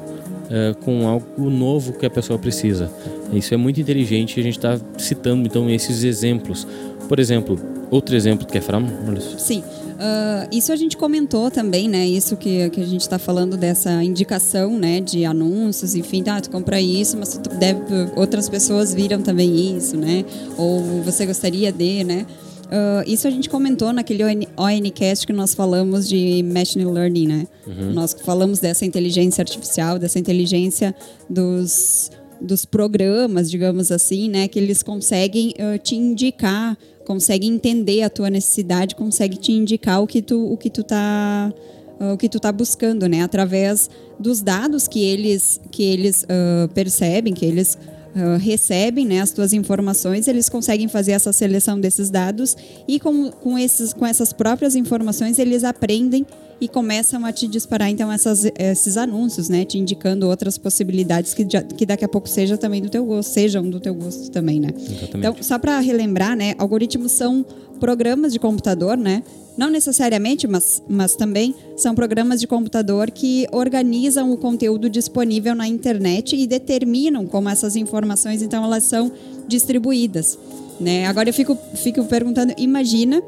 [0.51, 2.91] eh, com algo novo que a pessoa precisa.
[3.33, 6.67] Isso é muito inteligente e a gente está citando então esses exemplos.
[7.09, 7.59] Por exemplo,
[7.91, 8.81] outro exemplo, quer falar?
[8.81, 9.39] Maurício?
[9.39, 9.63] Sim.
[9.99, 12.07] Ah, isso a gente comentou também, né?
[12.07, 15.01] Isso que, que a gente está falando dessa indicação, né?
[15.01, 17.81] De anúncios, enfim, tá, tu compra isso, mas tu deve,
[18.15, 20.25] outras pessoas viram também isso, né?
[20.57, 22.27] Ou você gostaria de, né?
[22.71, 27.49] Ah, isso a gente comentou naquele ON, ONCast que nós falamos de Machine Learning, né?
[27.93, 30.95] Nós falamos dessa inteligência artificial, dessa inteligência
[31.29, 34.47] dos, dos programas, digamos assim, né?
[34.47, 36.77] Que eles conseguem ah, te indicar,
[37.09, 41.51] conseguem entender a tua necessidade, conseguem te indicar o que tu, o que tu tá
[41.99, 43.23] ah, o que tu tá buscando, né?
[43.23, 43.89] Através
[44.21, 47.79] dos dados que eles que eles ah, percebem, que eles
[48.15, 49.23] ah, recebem, né?
[49.23, 52.55] As tuas informações, eles conseguem fazer essa seleção desses dados
[52.87, 56.27] e com, com esses com essas próprias informações eles aprendem
[56.61, 61.47] e começam a te disparar então essas, esses anúncios, né, te indicando outras possibilidades que,
[61.49, 64.59] já- que daqui a pouco seja também do teu gosto, sejam do teu gosto também,
[64.61, 64.69] né?
[64.77, 65.17] Exatamente.
[65.17, 67.45] Então, só para relembrar, né, algoritmos são
[67.79, 69.23] programas de computador, né?
[69.57, 75.67] Não necessariamente, mas, mas também são programas de computador que organizam o conteúdo disponível na
[75.67, 79.11] internet e determinam como essas informações, então, elas são
[79.49, 80.39] distribuídas,
[80.81, 81.07] né?
[81.07, 83.23] Agora eu fico, fico perguntando, imagina,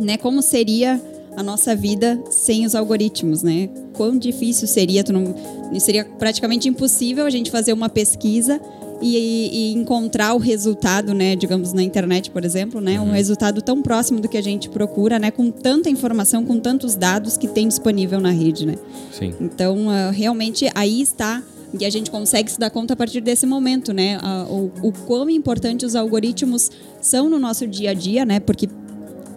[0.00, 1.00] né, como seria
[1.36, 3.68] a nossa vida sem os algoritmos, né?
[3.94, 5.34] Quão difícil seria, tu não,
[5.78, 8.60] seria praticamente impossível a gente fazer uma pesquisa
[9.02, 13.82] e, e encontrar o resultado, né, digamos na internet, por exemplo, né, um resultado tão
[13.82, 17.66] próximo do que a gente procura, né, com tanta informação, com tantos dados que tem
[17.66, 18.76] disponível na rede, né?
[19.10, 19.34] Sim.
[19.40, 21.42] Então, ah, realmente aí está
[21.78, 24.18] E a gente consegue se dar conta a partir desse momento, né?
[24.20, 28.38] A, o, o quão importante os algoritmos são no nosso dia a dia, né?
[28.40, 28.68] Porque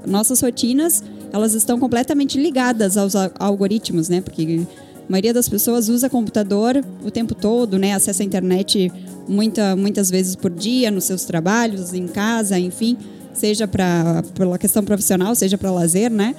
[0.06, 1.02] nossas rotinas,
[1.36, 4.22] elas estão completamente ligadas aos algoritmos, né?
[4.22, 4.62] Porque
[5.08, 7.94] a maioria das pessoas usa computador o tempo todo, né?
[7.94, 8.92] Acessa a internet
[9.28, 12.98] muita, muitas vezes por dia, nos seus trabalhos, em casa, enfim.
[13.34, 16.34] Seja para pela questão profissional, seja para lazer, né?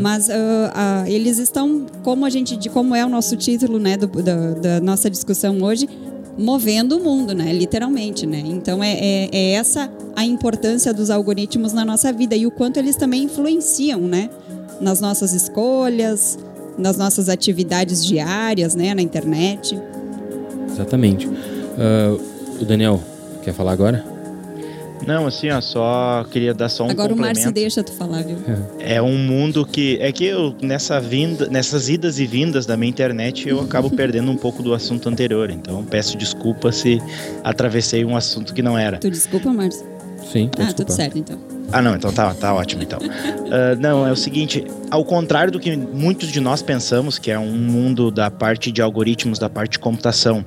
[0.00, 0.72] Mas ah,
[1.04, 4.50] ah, eles estão, como a gente, de como é o nosso título, né, do- da,
[4.52, 5.88] da nossa discussão hoje,
[6.38, 7.52] movendo o mundo, né?
[7.52, 8.42] Literalmente, né?
[8.44, 12.78] Então é, é, é essa a importância dos algoritmos na nossa vida e o quanto
[12.78, 14.30] eles também influenciam, né?
[14.80, 16.38] Nas nossas escolhas,
[16.78, 18.94] nas nossas atividades diárias, né?
[18.94, 19.78] Na internet.
[20.70, 21.28] Exatamente.
[21.78, 22.16] Ah,
[22.60, 23.00] o Daniel,
[23.42, 24.15] quer falar agora?
[25.06, 27.38] Não, assim, ó, só queria dar só um Agora o complemento.
[27.40, 28.36] Márcio deixa tu falar, viu?
[28.78, 29.98] É um mundo que.
[30.00, 34.30] É que eu, nessa vinda, nessas idas e vindas da minha internet, eu acabo perdendo
[34.30, 35.50] um pouco do assunto anterior.
[35.50, 37.00] Então peço desculpa se
[37.44, 38.98] atravessei um assunto que não era.
[38.98, 39.86] Tu desculpa, Márcio?
[40.32, 40.96] Sim, Ah, tudo desculpar.
[40.96, 41.38] certo, então.
[41.72, 42.98] Ah, não, então tá, tá ótimo então.
[43.48, 47.38] Ah, não, é o seguinte, ao contrário do que muitos de nós pensamos, que é
[47.38, 50.44] um mundo da parte de algoritmos, da parte de computação,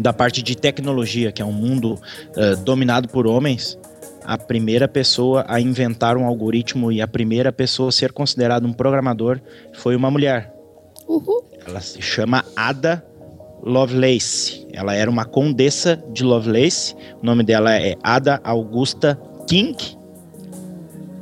[0.00, 2.00] da parte de tecnologia, que é um mundo
[2.36, 3.78] ah, dominado por homens,
[4.24, 8.72] a primeira pessoa a inventar um algoritmo e a primeira pessoa a ser considerada um
[8.72, 9.40] programador
[9.74, 10.52] foi uma mulher.
[11.06, 11.44] Uhul.
[11.66, 13.04] Ela se chama Ada
[13.62, 14.66] Lovelace.
[14.72, 16.94] Ela era uma condessa de Lovelace.
[17.22, 19.76] O nome dela é Ada Augusta King.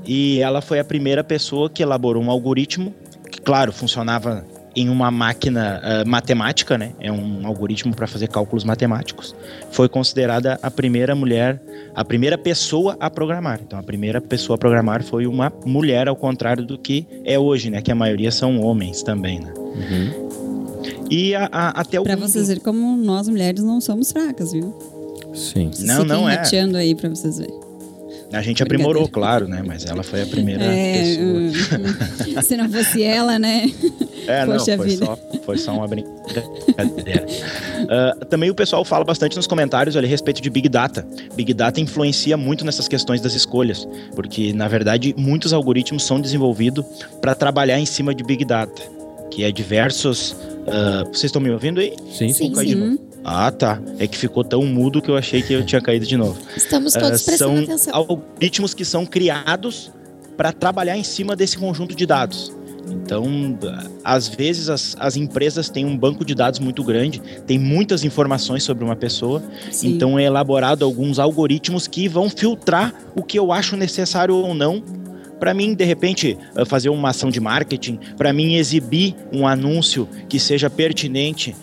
[0.05, 2.95] E ela foi a primeira pessoa que elaborou um algoritmo
[3.31, 4.45] que, claro, funcionava
[4.77, 6.93] em uma máquina ah, matemática, né?
[7.01, 9.35] É um algoritmo para fazer cálculos matemáticos.
[9.71, 11.61] Foi considerada a primeira mulher,
[11.95, 13.61] a primeira pessoa a programar.
[13.63, 17.71] Então, a primeira pessoa a programar foi uma mulher, ao contrário do que é hoje,
[17.71, 17.81] né?
[17.83, 19.53] Que a maioria são homens também, né?
[19.57, 20.29] Uhum.
[21.11, 24.53] E a- a- até o Pra mundo- vocês verem como nós mulheres não somos fracas,
[24.53, 24.77] viu?
[25.35, 25.71] Sim.
[25.81, 26.35] Não, não Fiquem é.
[26.37, 27.68] rateando aí pra vocês verem.
[28.33, 29.63] A gente aprimorou, claro, né?
[29.67, 31.27] Mas ela foi a primeira É, pessoa.
[32.37, 33.71] hum, se não fosse ela, né?
[34.27, 35.07] É, não, Poxa foi vida.
[35.07, 37.27] só, foi só uma brincadeira.
[37.89, 41.07] Ah, também o pessoal fala bastante nos comentários ali a respeito de Big Data.
[41.35, 46.85] Big Data influencia muito nessas questões das escolhas, porque, na verdade, muitos algoritmos são desenvolvidos
[47.23, 48.83] para trabalhar em cima de Big Data,
[49.31, 50.37] que é diversos...
[50.67, 51.95] ah, vocês estão me ouvindo aí?
[52.13, 52.55] Sim, sim.
[52.55, 52.99] Sim,
[53.31, 53.79] Ah, tá.
[53.99, 56.39] É que ficou tão mudo que eu achei que eu tinha caído de novo.
[56.57, 57.95] Estamos Ah, todos prestando são atenção.
[57.95, 59.93] algoritmos que são criados
[60.35, 62.51] para trabalhar em cima desse conjunto de dados.
[62.91, 63.27] Então,
[64.03, 68.63] às vezes as, as empresas têm um banco de dados muito grande, tem muitas informações
[68.63, 69.91] sobre uma pessoa, Sim.
[69.91, 74.83] então é elaborado alguns algoritmos que vão filtrar o que eu acho necessário ou não
[75.39, 76.37] para mim, de repente,
[76.67, 81.55] fazer uma ação de marketing, para mim exibir um anúncio que seja pertinente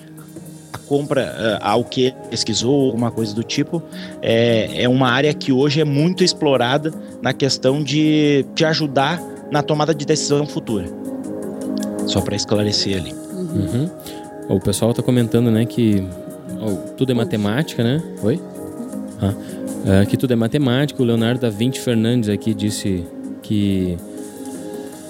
[0.87, 3.81] compra eh, ao que pesquisou, alguma coisa do tipo,
[4.21, 9.21] é, é uma área que hoje é muito explorada na questão de te ajudar
[9.51, 10.85] na tomada de decisão futura.
[12.07, 13.13] Só para esclarecer ali.
[13.33, 13.89] Uhum.
[14.49, 16.03] O pessoal tá comentando, né, que
[16.61, 18.01] ó, tudo é matemática, né?
[18.23, 18.39] Oi?
[19.21, 19.33] Ah.
[20.01, 21.01] Ah, que tudo é matemática.
[21.01, 23.05] O Leonardo da Vinci Fernandes aqui disse
[23.43, 23.97] que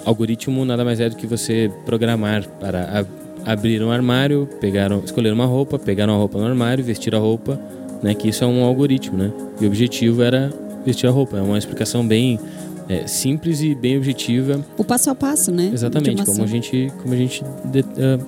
[0.05, 5.03] algoritmo nada mais é do que você programar para a- abrir um armário, pegar, um-
[5.03, 7.59] escolher uma roupa, pegar uma roupa no armário, vestir a roupa,
[8.01, 8.13] né?
[8.13, 9.31] Que isso é um algoritmo, né?
[9.61, 10.51] E o objetivo era
[10.85, 11.37] vestir a roupa.
[11.37, 12.39] É uma explicação bem
[12.89, 15.71] é, simples e bem objetiva O passo a passo, né?
[15.73, 18.19] Exatamente, como a gente, como a gente de- ah,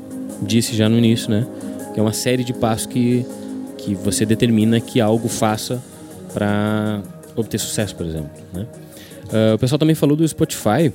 [0.41, 1.45] disse já no início, né?
[1.93, 3.25] Que é uma série de passos que,
[3.77, 5.81] que você determina que algo faça
[6.33, 7.01] para
[7.35, 8.29] obter sucesso, por exemplo.
[8.53, 8.65] Né?
[9.31, 10.91] Ah, o pessoal também falou do Spotify.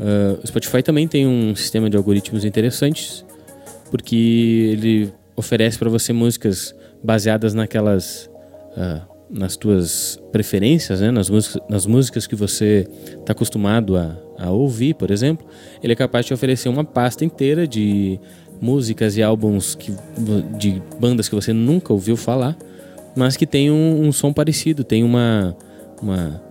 [0.00, 3.23] Ah, o Spotify também tem um sistema de algoritmos interessantes,
[3.94, 8.28] porque ele oferece para você músicas baseadas naquelas
[8.76, 11.12] ah, nas tuas preferências, né?
[11.12, 12.88] nas, músicas, nas músicas que você
[13.20, 15.46] está acostumado a, a ouvir, por exemplo,
[15.80, 18.18] ele é capaz de oferecer uma pasta inteira de
[18.60, 19.94] músicas e álbuns que,
[20.58, 22.56] de bandas que você nunca ouviu falar,
[23.14, 25.56] mas que tem um, um som parecido, tem uma,
[26.02, 26.42] uma,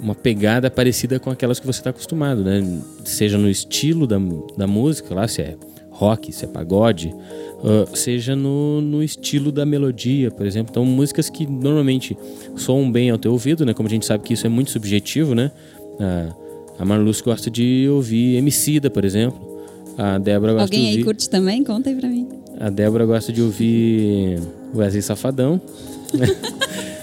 [0.00, 2.62] uma pegada parecida com aquelas que você está acostumado, né?
[3.04, 4.16] Seja no estilo da,
[4.56, 5.58] da música, lá se é
[5.94, 7.14] rock, se é pagode,
[7.62, 10.70] uh, seja no, no estilo da melodia, por exemplo.
[10.70, 12.16] Então, músicas que normalmente
[12.56, 13.72] soam bem ao teu ouvido, né?
[13.72, 15.50] Como a gente sabe que isso é muito subjetivo, né?
[15.94, 16.34] Uh,
[16.78, 19.54] a Marluz gosta de ouvir Emicida, por exemplo.
[19.96, 21.04] A Débora gosta Alguém de aí ouvir...
[21.04, 21.62] curte também?
[21.62, 22.28] Conta aí pra mim.
[22.58, 24.40] A Débora gosta de ouvir
[24.74, 25.60] Wesley Safadão.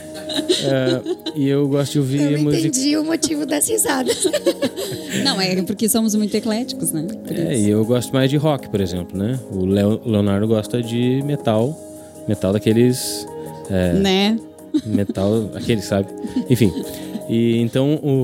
[0.63, 1.02] É,
[1.36, 2.67] e eu gosto de ouvir Eu música.
[2.67, 4.26] entendi o motivo das risadas.
[5.24, 7.06] Não, é porque somos muito ecléticos, né?
[7.28, 7.63] Por É, isso.
[7.67, 9.39] e eu gosto mais de rock, por exemplo, né?
[9.52, 11.78] O Leo- Leonardo gosta de metal
[12.28, 13.26] Metal daqueles.
[13.70, 14.39] É, Né?
[14.86, 16.08] metal, aquele, sabe?
[16.50, 16.72] Enfim.
[17.28, 18.24] E então o,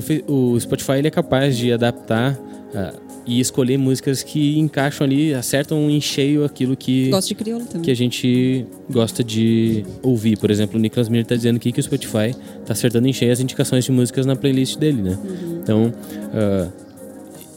[0.54, 2.38] o Spotify ele é capaz de adaptar
[2.76, 2.94] ah,
[3.28, 7.82] e escolher músicas que encaixam ali, acertam em cheio aquilo que, Gosto de crioulo também.
[7.82, 10.38] que a gente gosta de ouvir.
[10.38, 12.34] Por exemplo, o Nicolas Miller tá dizendo aqui que o Spotify
[12.66, 15.20] tá acertando em cheio as indicações de músicas na playlist dele, né?
[15.62, 15.94] Então,
[16.34, 16.70] ah,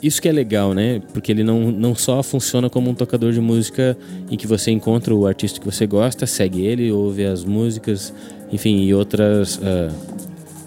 [0.03, 1.01] isso que é legal, né?
[1.13, 3.97] Porque ele não, não só funciona como um tocador de música
[4.29, 8.13] em que você encontra o artista que você gosta, segue ele, ouve as músicas,
[8.51, 9.61] enfim, e outras.
[9.63, 9.91] ah,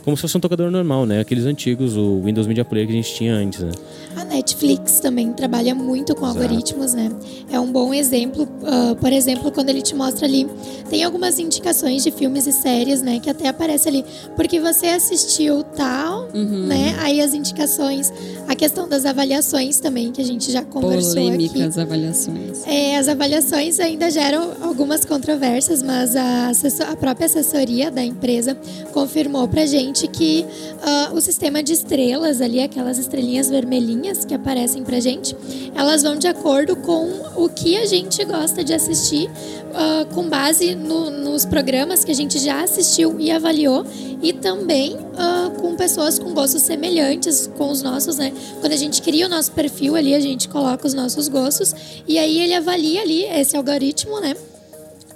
[0.03, 1.19] como se fosse um tocador normal, né?
[1.21, 3.71] Aqueles antigos, o Windows Media Player que a gente tinha antes, né?
[4.15, 7.11] A Netflix também trabalha muito com algoritmos, né?
[7.49, 10.47] É um bom exemplo, ah, por exemplo, quando ele te mostra ali,
[10.89, 13.19] tem algumas indicações de filmes e séries, né?
[13.19, 14.03] Que até aparece ali,
[14.35, 16.95] porque você assistiu tal, né?
[16.99, 18.11] Aí as indicações,
[18.47, 21.49] a questão das avaliações também, que a gente já conversou aqui.
[21.49, 22.65] Polêmicas avaliações.
[22.67, 26.51] É, as avaliações ainda geram algumas controvérsias, mas a,
[26.89, 28.57] a própria assessoria da empresa
[28.91, 30.45] confirmou pra gente que
[30.81, 35.35] ah, o sistema de estrelas ali, aquelas estrelinhas vermelhinhas que aparecem pra gente,
[35.75, 39.29] elas vão de acordo com o que a gente gosta de assistir,
[39.73, 43.85] ah, com base no- nos programas que a gente já assistiu e avaliou,
[44.21, 48.31] e também ah, com pessoas com gostos semelhantes com os nossos, né?
[48.59, 51.73] Quando a gente cria o nosso perfil ali, a gente coloca os nossos gostos
[52.07, 54.35] e aí ele avalia ali esse algoritmo, né?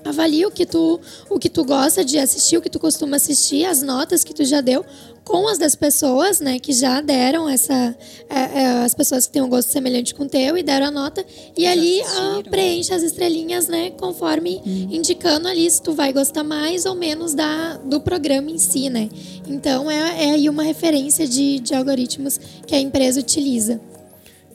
[0.06, 3.66] Avalia o que tu o que tu gosta de assistir, o que tu costuma assistir,
[3.66, 4.86] as notas que tu já deu
[5.28, 7.94] com as das pessoas, né, que já deram essa
[8.30, 10.92] é, é, as pessoas que têm um gosto semelhante com o teu e deram a
[10.92, 12.44] nota e ali ah, assistiram.
[12.44, 17.76] preenche as estrelinhas, né, conforme indicando ali se tu vai gostar mais ou menos da
[17.78, 19.10] do programa em si, né?
[19.48, 23.82] Então é, é aí uma referência de, de algoritmos que a empresa utiliza.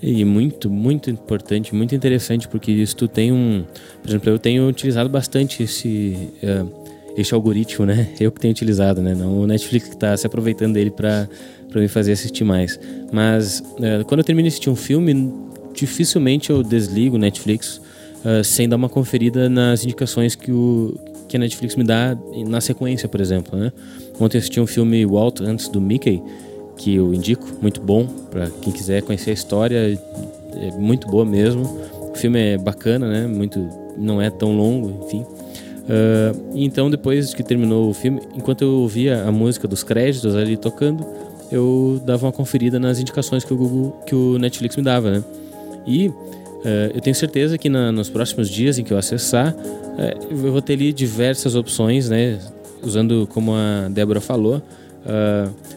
[0.03, 3.65] E muito, muito importante, muito interessante, porque isso tu tem um.
[4.03, 6.65] Por exemplo, eu tenho utilizado bastante esse, eh,
[7.17, 8.09] esse algoritmo, né?
[8.21, 9.15] Eu que tenho utilizado, né?
[9.15, 11.29] Não o Netflix que está se aproveitando dele para
[11.75, 12.79] me fazer assistir mais.
[13.13, 15.33] Mas eh, quando eu termino de assistir um filme,
[15.75, 17.81] dificilmente eu desligo o Netflix
[18.25, 20.99] eh, sem dar uma conferida nas indicações que, o,
[21.29, 23.73] que a Netflix me dá na sequência, por exemplo, né?
[24.21, 26.23] Ontem eu assisti um filme Walt antes do Mickey
[26.77, 30.01] que eu indico, muito bom para quem quiser conhecer a história,
[30.57, 31.63] é muito boa mesmo.
[32.13, 33.27] O filme é bacana, né?
[33.27, 33.59] Muito,
[33.97, 35.25] não é tão longo, enfim.
[36.55, 40.57] E então depois que terminou o filme, enquanto eu ouvia a música dos créditos ali
[40.57, 41.05] tocando,
[41.51, 45.25] eu dava uma conferida nas indicações que o Google, que o Netflix me dava, né?
[45.87, 46.11] E
[46.65, 49.55] ah, eu tenho certeza que na- nos próximos dias em que eu acessar,
[49.99, 52.39] eh, eu vou ter ali diversas opções, né?
[52.83, 54.63] Usando como a Débora falou,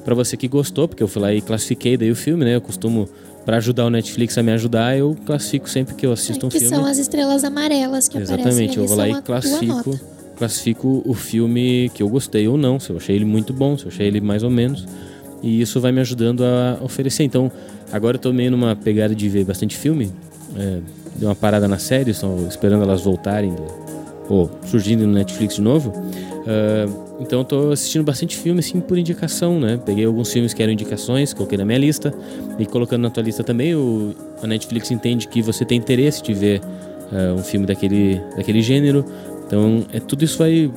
[0.03, 2.55] para você que gostou, porque eu fui lá e classifiquei daí o filme, né?
[2.55, 3.09] Eu costumo
[3.45, 6.59] para ajudar o Netflix a me ajudar, eu classifico sempre que eu assisto um que
[6.59, 6.75] filme.
[6.75, 9.99] são as estrelas amarelas que aparecem Exatamente, eu vou lá e classifico,
[10.35, 13.85] classifico o filme que eu gostei ou não, se eu achei ele muito bom, se
[13.85, 14.85] eu achei ele mais ou menos.
[15.43, 17.23] E isso vai me ajudando a oferecer.
[17.23, 17.51] Então,
[17.91, 20.11] agora eu tô meio numa pegada de ver bastante filme.
[20.57, 20.79] É,
[21.17, 23.53] deu uma parada na série, estou esperando elas voltarem,
[24.27, 25.93] ou surgindo no Netflix de novo.
[26.47, 29.79] Ah, então eu tô assistindo bastante filme assim por indicação, né?
[29.85, 32.13] Peguei alguns filmes que eram indicações, coloquei na minha lista
[32.59, 36.33] e colocando na tua lista também, o, a Netflix entende que você tem interesse de
[36.33, 36.61] ver
[37.11, 39.05] ah, um filme daquele, daquele gênero.
[39.47, 40.71] Então, é tudo isso vai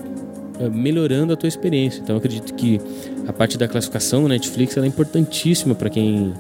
[0.61, 2.01] eh, melhorando a tua experiência.
[2.01, 2.81] Então, eu acredito que
[3.27, 6.33] a parte da classificação no Netflix é importantíssima para quem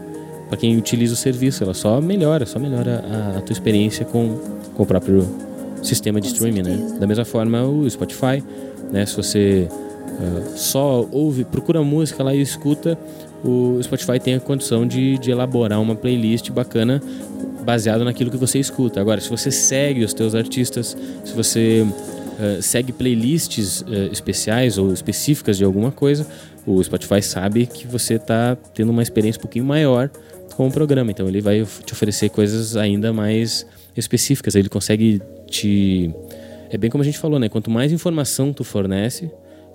[0.48, 1.62] para quem utiliza o serviço.
[1.62, 4.38] Ela só melhora, só melhora a, a tua experiência com,
[4.74, 5.28] com o próprio
[5.82, 6.76] sistema de Com streaming, né?
[6.76, 6.98] certeza.
[6.98, 8.42] Da mesma forma, o Spotify,
[8.90, 9.04] né?
[9.04, 9.68] Se você
[10.18, 12.98] ah, só ouve, procura música lá e escuta,
[13.44, 17.00] o Spotify tem a condição de, de elaborar uma playlist bacana
[17.64, 19.00] baseado naquilo que você escuta.
[19.00, 21.86] Agora, se você segue os teus artistas, se você
[22.40, 26.26] eh, segue playlists eh, especiais ou específicas de alguma coisa,
[26.66, 30.10] o Spotify sabe que você está tendo uma experiência um pouquinho maior
[30.56, 31.10] com o programa.
[31.10, 34.54] Então ele vai te oferecer coisas ainda mais específicas.
[34.54, 36.12] Ele consegue te.
[36.70, 37.48] É bem como a gente falou, né?
[37.48, 39.30] Quanto mais informação tu fornece,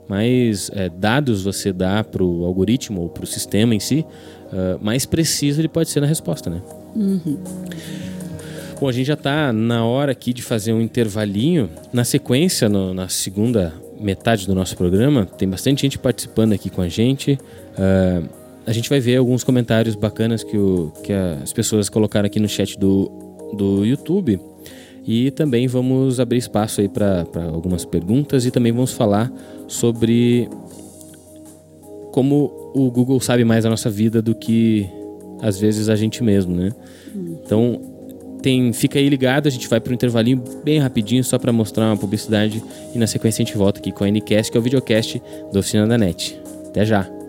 [0.08, 4.06] mais eh, dados você dá para o algoritmo ou para o sistema em si,
[4.52, 6.62] ah, mais preciso ele pode ser na resposta, né?
[8.80, 11.70] Bom, a gente já está na hora aqui de fazer um intervalinho.
[11.94, 16.82] Na sequência, no- na segunda metade do nosso programa, tem bastante gente participando aqui com
[16.82, 17.40] a gente.
[17.78, 18.22] Ah,
[18.66, 22.50] a gente vai ver alguns comentários bacanas que, o- que as pessoas colocaram aqui no
[22.50, 23.10] chat do,
[23.56, 24.40] do YouTube.
[25.06, 29.32] E também vamos abrir espaço aí para algumas perguntas e também vamos falar
[29.68, 30.50] sobre
[32.12, 34.88] como o Google sabe mais a nossa vida do que
[35.42, 36.72] às vezes a gente mesmo, né?
[37.44, 37.82] Então,
[38.42, 41.86] tem, fica aí ligado, a gente vai para um intervalinho bem rapidinho só para mostrar
[41.86, 44.64] uma publicidade e na sequência a gente volta aqui com a Ncast, que é o
[44.64, 46.40] videocast da Oficina da NET.
[46.68, 47.23] Até já!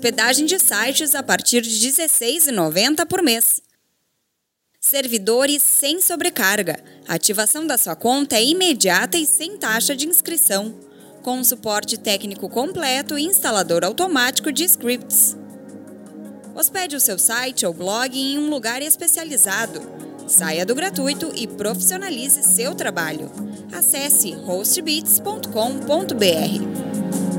[0.00, 3.60] Hospedagem de sites a partir de R$ 16,90 por mês.
[4.80, 6.82] Servidores sem sobrecarga.
[7.06, 10.74] A ativação da sua conta é imediata e sem taxa de inscrição,
[11.22, 15.36] com suporte técnico completo e instalador automático de scripts.
[16.54, 19.82] Hospede o seu site ou blog em um lugar especializado.
[20.26, 23.30] Saia do gratuito e profissionalize seu trabalho.
[23.70, 27.29] Acesse hostbeats.com.br.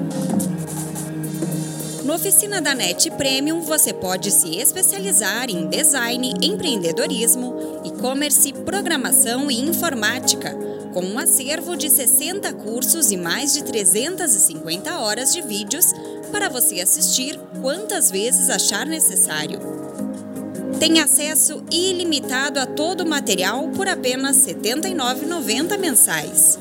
[2.04, 9.62] No Oficina da NET Premium, você pode se especializar em design, empreendedorismo, e-commerce, programação e
[9.62, 10.58] informática,
[10.94, 15.94] com um acervo de 60 cursos e mais de 350 horas de vídeos
[16.32, 19.60] para você assistir quantas vezes achar necessário.
[20.80, 26.58] Tem acesso ilimitado a todo o material por apenas R$ 79,90 mensais.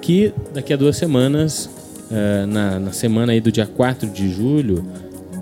[0.01, 1.69] que daqui a duas semanas,
[2.11, 4.83] eh, na, na semana aí do dia 4 de julho,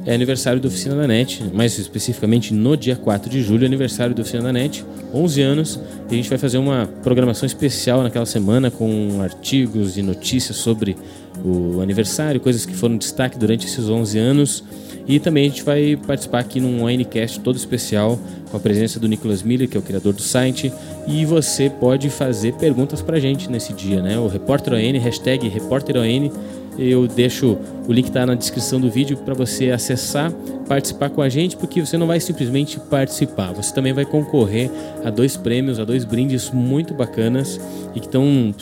[0.07, 4.21] é aniversário da Oficina da NET, mais especificamente no dia 4 de julho, aniversário da
[4.21, 5.79] Oficina da NET, 11 anos,
[6.09, 10.95] e a gente vai fazer uma programação especial naquela semana com artigos e notícias sobre
[11.43, 14.63] o aniversário, coisas que foram destaque durante esses 11 anos.
[15.05, 18.17] E também a gente vai participar aqui num ONCast todo especial
[18.49, 20.71] com a presença do Nicolas Miller, que é o criador do site.
[21.05, 24.17] E você pode fazer perguntas pra gente nesse dia, né?
[24.17, 26.29] O Repórter ON, hashtag Repórter ON.
[26.77, 27.57] Eu deixo
[27.87, 30.31] o link tá na descrição do vídeo para você acessar,
[30.67, 34.69] participar com a gente, porque você não vai simplesmente participar, você também vai concorrer
[35.03, 37.59] a dois prêmios, a dois brindes muito bacanas
[37.95, 38.53] e que estão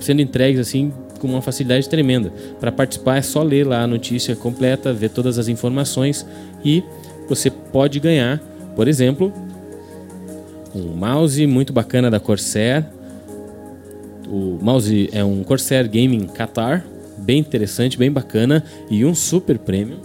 [0.00, 2.32] sendo entregues assim com uma facilidade tremenda.
[2.58, 6.26] Para participar é só ler lá a notícia completa, ver todas as informações
[6.64, 6.82] e
[7.28, 8.40] você pode ganhar,
[8.74, 9.32] por exemplo,
[10.74, 12.84] um mouse muito bacana da Corsair.
[14.28, 16.84] O mouse é um Corsair Gaming Qatar,
[17.18, 19.98] bem interessante, bem bacana e um super prêmio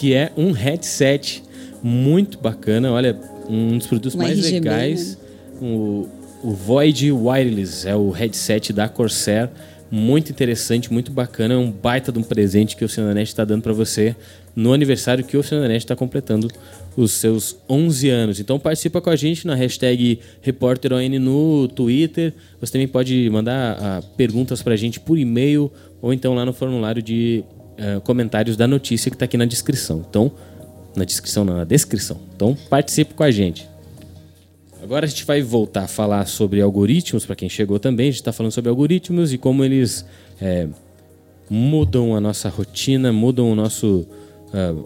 [0.00, 1.42] que é um headset
[1.82, 5.18] muito bacana, olha, um dos produtos Um mais RGB, legais,
[5.60, 6.08] o,
[6.42, 9.50] o Void Wireless, é o headset da Corsair,
[9.90, 13.60] muito interessante, muito bacana, é um baita de um presente que o Oceananet está dando
[13.60, 14.16] para você
[14.56, 16.48] no aniversário que o Oceananet está completando
[17.00, 18.40] os seus 11 anos.
[18.40, 22.34] Então participa com a gente na hashtag RepórterON no Twitter.
[22.60, 25.70] Você também pode mandar ah, perguntas para a gente por e-mail
[26.02, 27.44] ou então lá no formulário de
[27.78, 30.04] ah, comentários da notícia que está aqui na descrição.
[30.08, 30.32] Então,
[30.94, 32.20] na descrição, não, na descrição.
[32.34, 33.68] Então participe com a gente.
[34.82, 38.08] Agora a gente vai voltar a falar sobre algoritmos, para quem chegou também.
[38.08, 40.06] A gente está falando sobre algoritmos e como eles
[40.40, 40.66] é,
[41.50, 44.06] mudam a nossa rotina, mudam o nosso,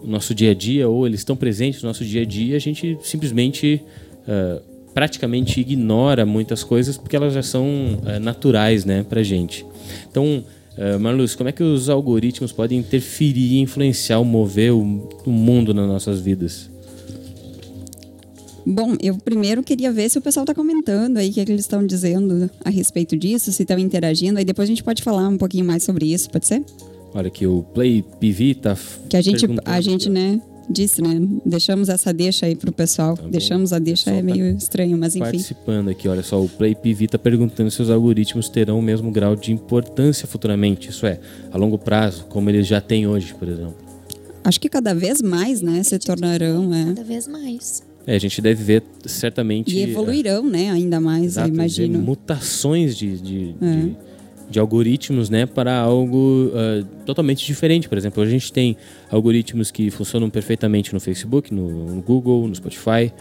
[0.03, 2.55] o nosso dia a dia, ou eles estão presentes no nosso dia a dia.
[2.55, 3.81] A gente simplesmente
[4.27, 4.61] ah,
[4.95, 9.65] praticamente ignora muitas coisas porque elas já são uh, naturais né, para gente.
[10.09, 10.41] Então,
[10.77, 15.85] uh, Marluz, como é que os algoritmos podem interferir influenciar mover o, o mundo nas
[15.85, 16.69] nossas vidas?
[18.65, 21.51] Bom, eu primeiro queria ver se o pessoal está comentando aí o que, é que
[21.51, 25.27] eles estão dizendo a respeito disso, se estão interagindo, aí depois a gente pode falar
[25.27, 26.63] um pouquinho mais sobre isso, pode ser?
[27.15, 28.77] Olha que o Play PV tá
[29.09, 31.17] Que a gente, a gente, né, disse, né?
[31.45, 33.15] Deixamos essa deixa aí pro pessoal.
[33.15, 35.23] Tá Deixamos a deixa, é meio tá estranho, mas enfim.
[35.23, 39.09] Participando aqui, olha só, o Play PV tá perguntando se os algoritmos terão o mesmo
[39.11, 41.19] grau de importância futuramente, isso é,
[41.53, 43.77] a longo prazo, como eles já têm hoje, por exemplo.
[44.43, 46.85] Acho que cada vez mais, né, se tornarão, é.
[46.87, 47.81] Cada vez mais.
[48.05, 49.73] É, a gente deve ver certamente.
[49.73, 50.71] E evoluirão, é, né?
[50.71, 51.97] Ainda mais, exato, eu imagino.
[51.99, 53.75] Mutações de, de, é.
[53.75, 53.97] de,
[54.49, 55.45] de, algoritmos, né?
[55.45, 57.89] Para algo uh, totalmente diferente.
[57.89, 58.77] Por exemplo, a gente tem
[59.09, 63.11] algoritmos que funcionam perfeitamente no Facebook, no, no Google, no Spotify,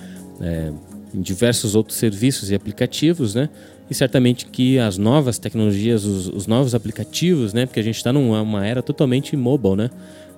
[0.41, 0.73] é,
[1.15, 3.49] em diversos outros serviços e aplicativos, né?
[3.89, 7.67] E certamente que as novas tecnologias, os, os novos aplicativos, né?
[7.67, 9.91] Porque a gente está numa era totalmente mobile, né?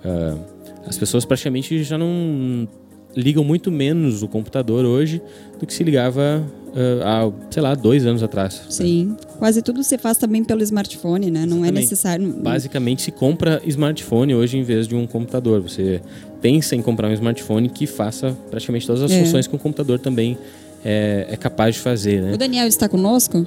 [0.04, 0.56] Uh,
[0.86, 2.68] as pessoas praticamente já não
[3.16, 5.22] ligam muito menos o computador hoje
[5.58, 8.62] do que se ligava uh, há, sei lá, dois anos atrás.
[8.68, 11.46] Sim, quase tudo se faz também pelo smartphone, né?
[11.46, 12.30] Não é necessário.
[12.42, 15.62] Basicamente se compra smartphone hoje em vez de um computador.
[15.62, 16.02] Você
[16.42, 19.24] pensa em comprar um smartphone que faça praticamente todas as é.
[19.24, 20.36] funções que um computador também
[20.84, 22.20] é, é capaz de fazer.
[22.20, 22.34] Né?
[22.34, 23.46] O Daniel está conosco?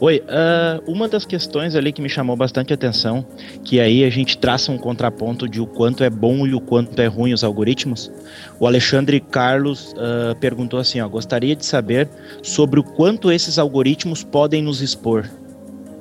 [0.00, 3.22] Oi, uh, uma das questões ali que me chamou bastante atenção,
[3.62, 6.98] que aí a gente traça um contraponto de o quanto é bom e o quanto
[7.02, 8.10] é ruim os algoritmos.
[8.58, 12.08] O Alexandre Carlos uh, perguntou assim: ó, gostaria de saber
[12.42, 15.28] sobre o quanto esses algoritmos podem nos expor.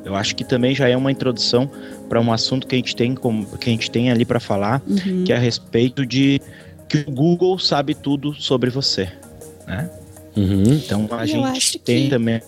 [0.05, 1.69] Eu acho que também já é uma introdução
[2.07, 5.25] para um assunto que a gente tem, que a gente tem ali para falar, uhum.
[5.25, 6.39] que é a respeito de
[6.87, 9.09] que o Google sabe tudo sobre você,
[9.67, 9.89] né?
[10.37, 10.73] Uhum.
[10.73, 12.09] Então a Eu gente tem que...
[12.09, 12.41] também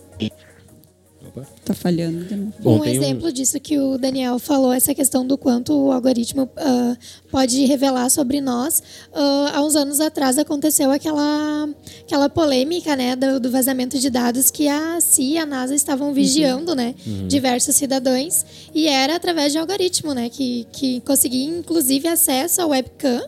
[1.35, 1.47] Opa.
[1.63, 2.53] Tá falhando.
[2.59, 3.31] Bom, um exemplo um...
[3.31, 6.97] disso que o Daniel falou, essa questão do quanto o algoritmo uh,
[7.29, 8.81] pode revelar sobre nós.
[9.11, 11.69] Uh, há uns anos atrás aconteceu aquela,
[12.01, 16.09] aquela polêmica né, do, do vazamento de dados que a CIA e a NASA estavam
[16.09, 16.13] uhum.
[16.13, 16.77] vigiando uhum.
[16.77, 17.27] né, uhum.
[17.27, 23.21] diversos cidadãos e era através de algoritmo né, que, que conseguia inclusive acesso ao webcam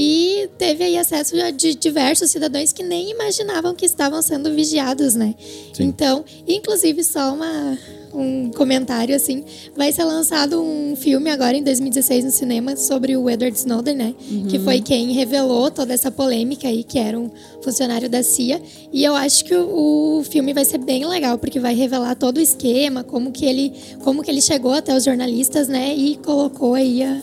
[0.00, 5.34] e teve aí acesso de diversos cidadãos que nem imaginavam que estavam sendo vigiados, né?
[5.72, 5.86] Sim.
[5.86, 7.76] Então, inclusive só uma
[8.14, 9.44] um comentário assim,
[9.76, 14.14] vai ser lançado um filme agora em 2016 no cinema sobre o Edward Snowden, né?
[14.30, 14.46] Uhum.
[14.46, 17.28] Que foi quem revelou toda essa polêmica aí, que era um
[17.60, 18.62] funcionário da CIA.
[18.92, 22.38] E eu acho que o, o filme vai ser bem legal, porque vai revelar todo
[22.38, 23.72] o esquema, como que ele,
[24.04, 25.92] como que ele chegou até os jornalistas, né?
[25.94, 27.20] E colocou aí a,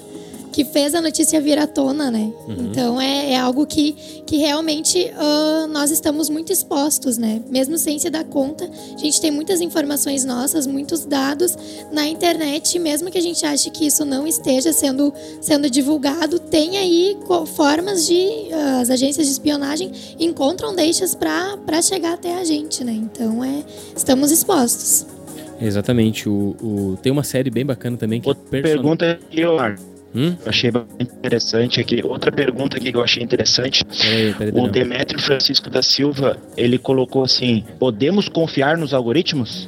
[0.56, 2.32] que fez a notícia vir à tona, né?
[2.48, 2.56] Uhum.
[2.72, 3.92] Então é, é, algo que,
[4.26, 7.42] que realmente uh, nós estamos muito expostos, né?
[7.50, 11.58] Mesmo sem se dar conta, a gente tem muitas informações nossas, muitos dados
[11.92, 16.78] na internet, mesmo que a gente ache que isso não esteja sendo, sendo divulgado, tem
[16.78, 17.18] aí
[17.54, 22.94] formas de uh, as agências de espionagem encontram deixas para chegar até a gente, né?
[22.94, 23.62] Então é
[23.94, 25.06] estamos expostos.
[25.60, 26.30] Exatamente.
[26.30, 29.95] O, o, tem uma série bem bacana também que Outra pergunta aqui, Leonardo.
[30.16, 30.36] Hum?
[30.44, 32.02] Eu achei bastante interessante aqui.
[32.04, 33.84] Outra pergunta aqui que eu achei interessante.
[33.84, 39.68] Peraí, peraí, o Demetrio Francisco da Silva, ele colocou assim: podemos confiar nos algoritmos?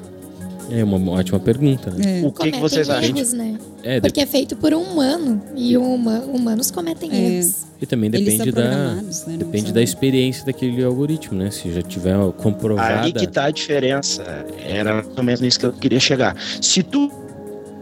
[0.69, 1.91] É uma ótima pergunta.
[1.91, 2.21] Né?
[2.21, 2.25] É.
[2.25, 3.37] O que, que vocês erros, acham?
[3.37, 3.57] Né?
[3.83, 7.37] É, Porque é feito por um humano e uma, humanos cometem é.
[7.37, 7.67] erros.
[7.81, 9.03] E também depende da né?
[9.37, 11.51] depende da experiência daquele algoritmo, né?
[11.51, 13.01] Se já tiver comprovada.
[13.01, 14.23] Aí que tá a diferença.
[14.65, 16.35] Era mais ou menos nisso que eu queria chegar.
[16.61, 17.11] Se tu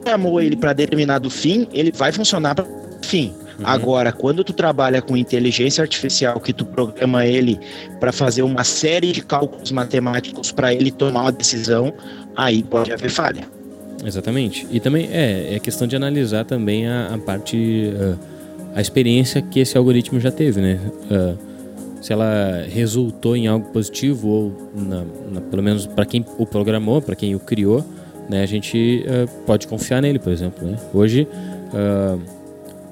[0.05, 2.65] programou ele para determinado fim, ele vai funcionar para
[3.01, 3.33] fim.
[3.57, 3.65] Uhum.
[3.65, 7.59] Agora, quando tu trabalha com inteligência artificial, que tu programa ele
[7.99, 11.93] para fazer uma série de cálculos matemáticos para ele tomar uma decisão,
[12.35, 13.47] aí pode haver falha.
[14.05, 14.67] Exatamente.
[14.69, 18.19] E também é, é questão de analisar também a, a parte, uh,
[18.75, 20.79] a experiência que esse algoritmo já teve, né?
[21.09, 21.55] Uh,
[22.01, 27.01] se ela resultou em algo positivo ou, na, na, pelo menos para quem o programou,
[27.01, 27.83] para quem o criou,
[28.29, 30.67] né, a gente uh, pode confiar nele, por exemplo.
[30.67, 30.77] Né?
[30.93, 31.27] Hoje,
[31.73, 32.19] uh,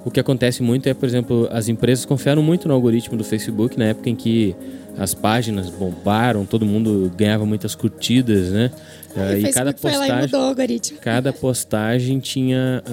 [0.05, 3.77] o que acontece muito é, por exemplo, as empresas confiaram muito no algoritmo do Facebook
[3.77, 4.55] na época em que
[4.97, 8.71] as páginas bombaram, todo mundo ganhava muitas curtidas, né?
[9.15, 10.29] Uh, e cada postagem,
[10.91, 12.83] e cada postagem tinha,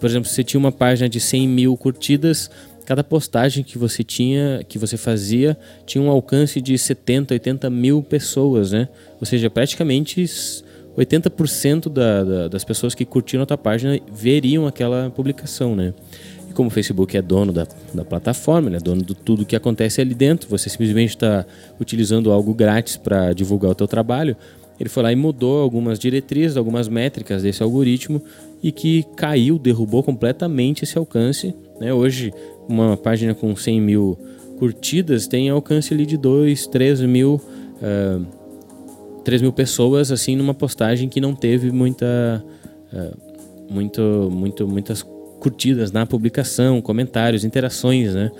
[0.00, 2.50] por exemplo, você tinha uma página de 100 mil curtidas,
[2.84, 8.02] cada postagem que você tinha, que você fazia, tinha um alcance de 70, 80 mil
[8.02, 8.88] pessoas, né?
[9.20, 10.22] Ou seja, praticamente
[10.96, 15.92] 80% da, da, das pessoas que curtiram a tua página veriam aquela publicação, né?
[16.48, 20.00] E como o Facebook é dono da, da plataforma, é dono de tudo que acontece
[20.00, 21.44] ali dentro, você simplesmente está
[21.80, 24.36] utilizando algo grátis para divulgar o teu trabalho,
[24.78, 28.22] ele foi lá e mudou algumas diretrizes, algumas métricas desse algoritmo
[28.62, 31.54] e que caiu, derrubou completamente esse alcance.
[31.80, 31.92] Né?
[31.92, 32.32] Hoje,
[32.68, 34.18] uma página com 100 mil
[34.58, 37.40] curtidas tem alcance ali de 2, 3 mil,
[37.80, 38.26] uh,
[39.26, 42.44] 3 mil pessoas assim numa postagem que não teve muita,
[42.92, 43.16] uh,
[43.68, 45.02] muito, muito, muitas
[45.40, 48.30] curtidas na publicação, comentários, interações, né?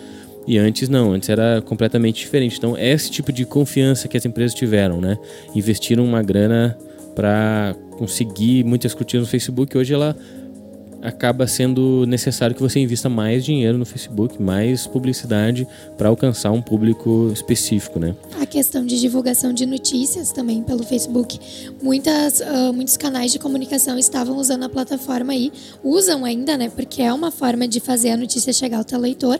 [0.47, 2.57] E antes não, antes era completamente diferente.
[2.57, 5.19] Então, esse tipo de confiança que as empresas tiveram, né?
[5.57, 6.79] Investiram uma grana
[7.17, 10.17] para conseguir muitas curtidas no Facebook, hoje ela
[11.03, 15.67] acaba sendo necessário que você invista mais dinheiro no Facebook, mais publicidade
[15.97, 18.15] para alcançar um público específico, né?
[18.41, 21.39] A questão de divulgação de notícias também pelo Facebook.
[21.83, 26.69] Muitas, uh, muitos canais de comunicação estavam usando a plataforma aí, usam ainda, né?
[26.69, 29.39] Porque é uma forma de fazer a notícia chegar ao teu leitor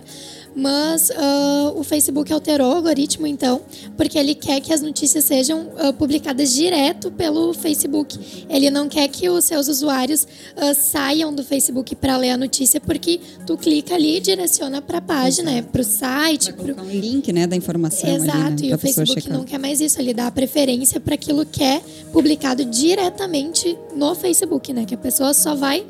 [0.57, 3.61] mas uh, o Facebook alterou o algoritmo, então,
[3.95, 8.47] porque ele quer que as notícias sejam uh, publicadas direto pelo Facebook.
[8.49, 12.81] Ele não quer que os seus usuários uh, saiam do Facebook para ler a notícia,
[12.81, 16.55] porque tu clica ali e direciona para a página, né, para o site.
[16.55, 16.83] Para pro...
[16.85, 18.09] um link né, da informação.
[18.09, 19.37] Exato, ali, né, e o Facebook checar.
[19.37, 21.83] não quer mais isso, ele dá a preferência para aquilo que é
[22.13, 24.87] publicado diretamente no Facebook, né?
[24.87, 25.85] Que a pessoa só vai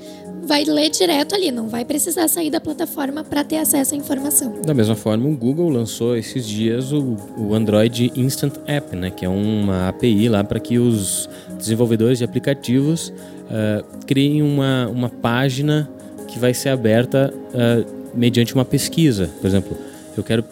[0.47, 4.55] vai ler direto ali, não vai precisar sair da plataforma para ter acesso à informação.
[4.65, 9.25] Da mesma forma, o Google lançou esses dias o, o Android Instant App, né, que
[9.25, 11.29] é uma API lá para que os
[11.59, 15.89] desenvolvedores de aplicativos uh, criem uma, uma página
[16.29, 19.29] que vai ser aberta uh, mediante uma pesquisa.
[19.41, 19.77] Por exemplo,
[20.17, 20.45] eu quero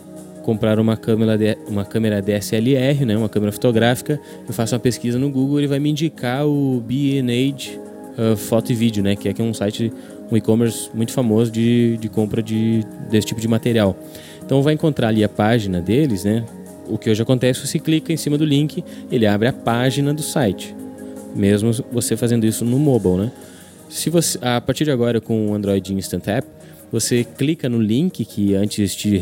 [0.43, 5.19] comprar uma câmera, de, uma câmera DSLR, né, uma câmera fotográfica, eu faço uma pesquisa
[5.19, 7.85] no Google, ele vai me indicar o B&H
[8.19, 9.17] uh, foto e vídeo, né?
[9.17, 9.93] Que é, que é um site,
[10.31, 13.97] um e-commerce muito famoso de, de compra de, desse tipo de material.
[14.45, 16.45] Então vai encontrar ali a página deles, né?
[16.87, 20.23] O que hoje acontece, você clica em cima do link, ele abre a página do
[20.23, 20.75] site.
[21.35, 23.33] Mesmo você fazendo isso no mobile, né?
[23.89, 26.47] Se você, a partir de agora com o Android Instant App,
[26.91, 29.17] você clica no link que antes te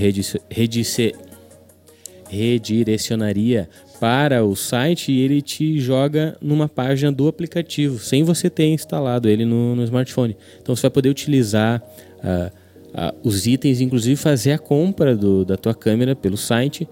[2.28, 3.68] redirecionaria
[4.03, 9.29] para o site e ele te joga numa página do aplicativo, sem você ter instalado
[9.29, 10.37] ele no, no smartphone.
[10.61, 11.81] Então você vai poder utilizar
[12.19, 12.51] uh,
[12.89, 16.89] uh, os itens, inclusive fazer a compra do, da tua câmera pelo site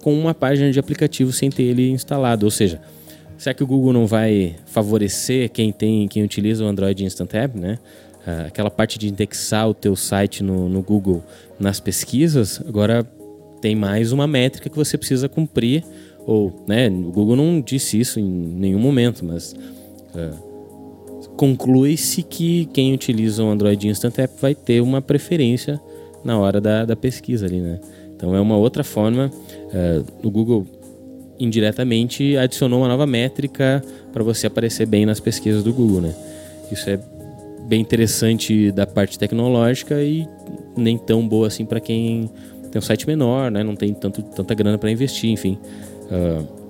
[0.00, 2.46] com uma página de aplicativo sem ter ele instalado.
[2.46, 2.80] Ou seja,
[3.36, 7.58] será que o Google não vai favorecer quem tem, quem utiliza o Android Instant App,
[7.58, 7.80] né?
[8.24, 11.24] Uh, aquela parte de indexar o teu site no, no Google
[11.58, 13.04] nas pesquisas, agora
[13.60, 15.84] tem mais uma métrica que você precisa cumprir.
[16.26, 19.52] Ou, né, o Google não disse isso em nenhum momento, mas
[20.14, 25.80] uh, conclui-se que quem utiliza o Android Instant App vai ter uma preferência
[26.22, 27.80] na hora da, da pesquisa ali, né?
[28.14, 29.30] Então é uma outra forma.
[29.72, 30.66] Uh, o Google
[31.38, 33.82] indiretamente adicionou uma nova métrica
[34.12, 36.14] para você aparecer bem nas pesquisas do Google, né?
[36.70, 37.00] Isso é
[37.66, 40.28] bem interessante da parte tecnológica e
[40.76, 42.28] nem tão boa assim para quem
[42.70, 43.62] tem um site menor, né?
[43.62, 45.58] não tem tanto, tanta grana para investir, enfim.
[46.06, 46.60] Uh,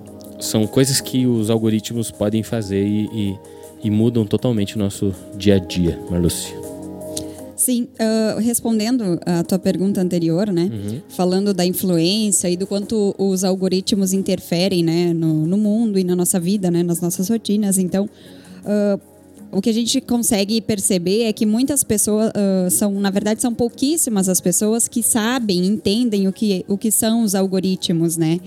[0.41, 3.39] são coisas que os algoritmos podem fazer e, e,
[3.83, 6.53] e, mudam totalmente o nosso dia a dia, Marluce.
[7.55, 10.67] Sim, uh, respondendo a tua pergunta anterior, né?
[10.71, 11.01] Uhum.
[11.09, 15.13] Falando da influência e do quanto os algoritmos interferem, né?
[15.13, 16.81] No, no mundo e na nossa vida, né?
[16.81, 17.77] Nas nossas rotinas.
[17.77, 18.09] Então,
[18.65, 18.99] uh,
[19.51, 23.53] o que a gente consegue perceber é que muitas pessoas uh, são, na verdade, são
[23.53, 28.39] pouquíssimas as pessoas que sabem, entendem o que, o que são os algoritmos, né?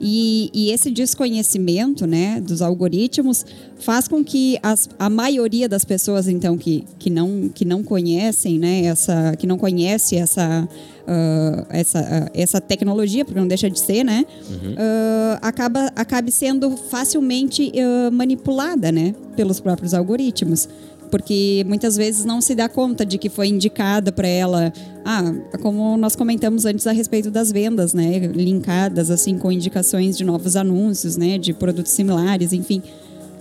[0.00, 3.44] E, e, esse desconhecimento né, dos algoritmos
[3.80, 8.58] faz com que as, a maioria das pessoas então que, que, não, que não conhecem
[8.58, 13.78] né, essa que não conhece essa, uh, essa, uh, essa tecnologia porque não deixa de
[13.80, 14.72] ser né uhum.
[14.72, 17.72] uh, acaba acabe sendo facilmente
[18.12, 20.68] manipulada né pelos próprios algoritmos
[21.08, 24.72] porque muitas vezes não se dá conta de que foi indicada para ela,
[25.04, 30.24] ah, como nós comentamos antes a respeito das vendas, né, linkadas assim com indicações de
[30.24, 32.82] novos anúncios, né, de produtos similares, enfim.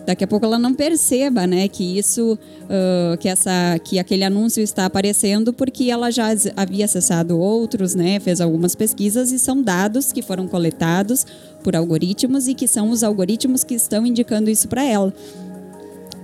[0.07, 4.63] Daqui a pouco ela não perceba, né, que isso, uh, que essa, que aquele anúncio
[4.63, 10.13] está aparecendo porque ela já havia acessado outros, né, fez algumas pesquisas e são dados
[10.13, 11.25] que foram coletados
[11.61, 15.13] por algoritmos e que são os algoritmos que estão indicando isso para ela.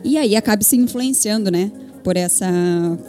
[0.03, 1.71] E aí acaba se influenciando, né?
[2.03, 2.47] Por, essa,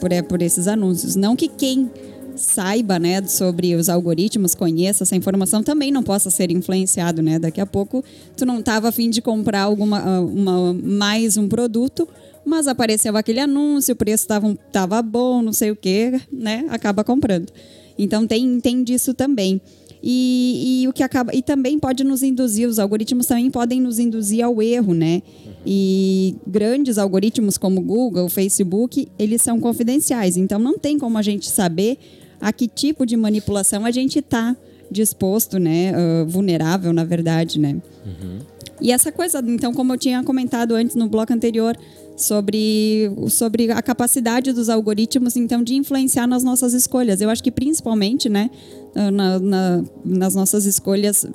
[0.01, 1.16] por, é, por esses anúncios.
[1.16, 1.90] Não que quem
[2.36, 7.38] saiba, né, sobre os algoritmos, conheça essa informação, também não possa ser influenciado, né?
[7.38, 8.05] Daqui a pouco
[8.36, 12.09] tu não estava afim de comprar alguma uma, mais um produto,
[12.45, 16.66] mas apareceu aquele anúncio, o preço estava tava bom, não sei o que, né?
[16.70, 17.53] Acaba comprando.
[17.99, 19.61] Então tem, tem disso também.
[20.07, 23.99] E, e, o que acaba e também pode nos induzir os algoritmos também podem nos
[23.99, 25.23] induzir ao erro né
[25.65, 31.49] e grandes algoritmos como Google Facebook eles são confidenciais então não tem como a gente
[31.49, 31.97] saber
[32.39, 34.55] a que tipo de manipulação a gente está
[34.91, 38.41] disposto né uh, vulnerável na verdade né uhum.
[38.83, 41.79] e essa coisa então como eu tinha comentado antes no bloco anterior
[42.17, 47.21] sobre, sobre a capacidade dos algoritmos, então, de influenciar nas nossas escolhas.
[47.21, 48.51] Eu acho que principalmente, né,
[48.95, 51.26] na, na, nas nossas escolhas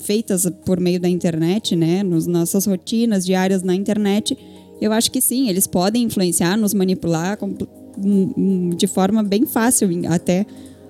[0.00, 4.36] feitas por meio da internet, né, nas nossas rotinas diárias na internet,
[4.80, 7.38] eu acho que sim, eles podem influenciar, nos manipular
[8.76, 10.46] de forma bem fácil até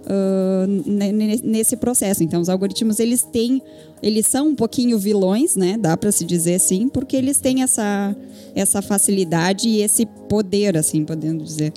[0.06, 2.22] uh, nesse processo.
[2.22, 3.60] Então, os algoritmos eles têm,
[4.00, 5.76] eles são um pouquinho vilões, né?
[5.76, 8.14] Dá para se dizer assim, porque eles têm essa
[8.54, 11.72] essa facilidade e esse poder, assim, podendo dizer.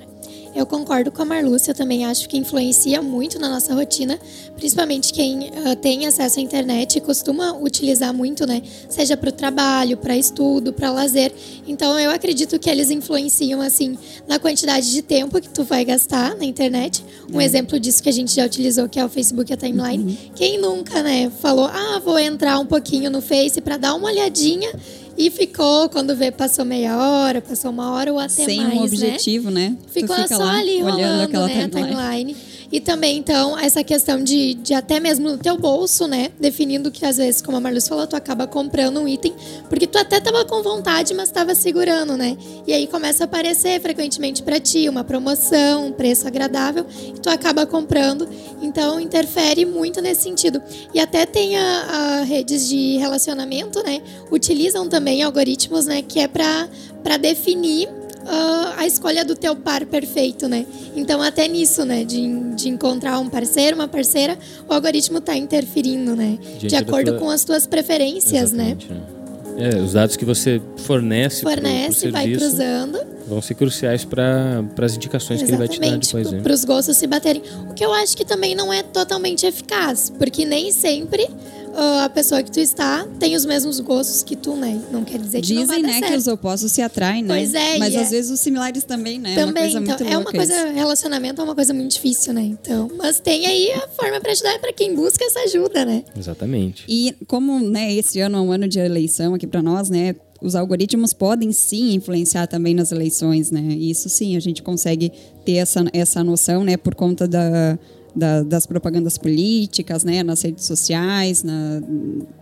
[0.55, 4.19] Eu concordo com a Marlúcia, eu também acho que influencia muito na nossa rotina,
[4.55, 8.61] principalmente quem uh, tem acesso à internet e costuma utilizar muito, né?
[8.87, 11.33] Seja para o trabalho, para estudo, para lazer.
[11.67, 13.97] Então eu acredito que eles influenciam, assim,
[14.27, 17.03] na quantidade de tempo que tu vai gastar na internet.
[17.33, 17.45] Um é.
[17.45, 20.03] exemplo disso que a gente já utilizou, que é o Facebook e a timeline.
[20.03, 20.17] Uhum.
[20.35, 24.71] Quem nunca, né, falou, ah, vou entrar um pouquinho no Face para dar uma olhadinha
[25.17, 28.79] e ficou, quando vê, passou meia hora, passou uma hora ou até Sem mais, Sem
[28.79, 29.69] um objetivo, né?
[29.69, 29.77] né?
[29.87, 31.69] Ficou só ali rolando, né, timeline.
[31.69, 32.37] timeline.
[32.73, 36.31] E também, então, essa questão de, de até mesmo no teu bolso, né?
[36.39, 39.31] Definindo que, às vezes, como a Marluz falou, tu acaba comprando um item
[39.69, 42.35] porque tu até tava com vontade, mas tava segurando, né?
[42.65, 46.83] E aí começa a aparecer frequentemente para ti uma promoção, um preço agradável,
[47.15, 48.27] e tu acaba comprando.
[48.59, 50.59] Então, interfere muito nesse sentido.
[50.95, 54.01] E até tem a, a redes de relacionamento, né?
[54.31, 56.01] Utilizam também algoritmos, né?
[56.01, 57.87] Que é para definir
[58.23, 60.65] uh, a escolha do teu par perfeito, né?
[60.95, 62.03] Então, até nisso, né?
[62.03, 66.37] De, de encontrar um parceiro, uma parceira, o algoritmo está interferindo, né?
[66.41, 67.19] Diante de acordo tua...
[67.19, 68.77] com as tuas preferências, né?
[68.77, 69.23] Exatamente, né?
[69.55, 72.99] É, os dados que você fornece, fornece pro, pro vai cruzando.
[73.27, 76.41] Vão ser cruciais para as indicações Exatamente, que ele vai te dar depois.
[76.41, 76.55] Para né?
[76.55, 77.41] os gostos se baterem.
[77.69, 81.29] O que eu acho que também não é totalmente eficaz, porque nem sempre
[81.73, 84.79] uh, a pessoa que tu está tem os mesmos gostos que tu, né?
[84.91, 86.11] Não quer dizer que Dizem, não vai né, certo.
[86.11, 87.35] que os opostos se atraem, né?
[87.35, 87.77] Pois é.
[87.77, 88.09] Mas às é.
[88.11, 89.35] vezes os similares também, né?
[89.35, 90.73] Também, é uma então, é uma coisa, isso.
[90.73, 92.41] relacionamento é uma coisa muito difícil, né?
[92.41, 96.03] Então, mas tem aí a forma para ajudar para quem busca essa ajuda, né?
[96.17, 96.85] Exatamente.
[96.87, 100.15] E como, né, esse ano é um ano de eleição aqui para nós, né?
[100.41, 103.61] Os algoritmos podem sim influenciar também nas eleições, né?
[103.61, 105.11] E isso sim, a gente consegue
[105.45, 107.79] ter essa, essa noção, né, por conta da,
[108.15, 111.81] da, das propagandas políticas, né, nas redes sociais, na,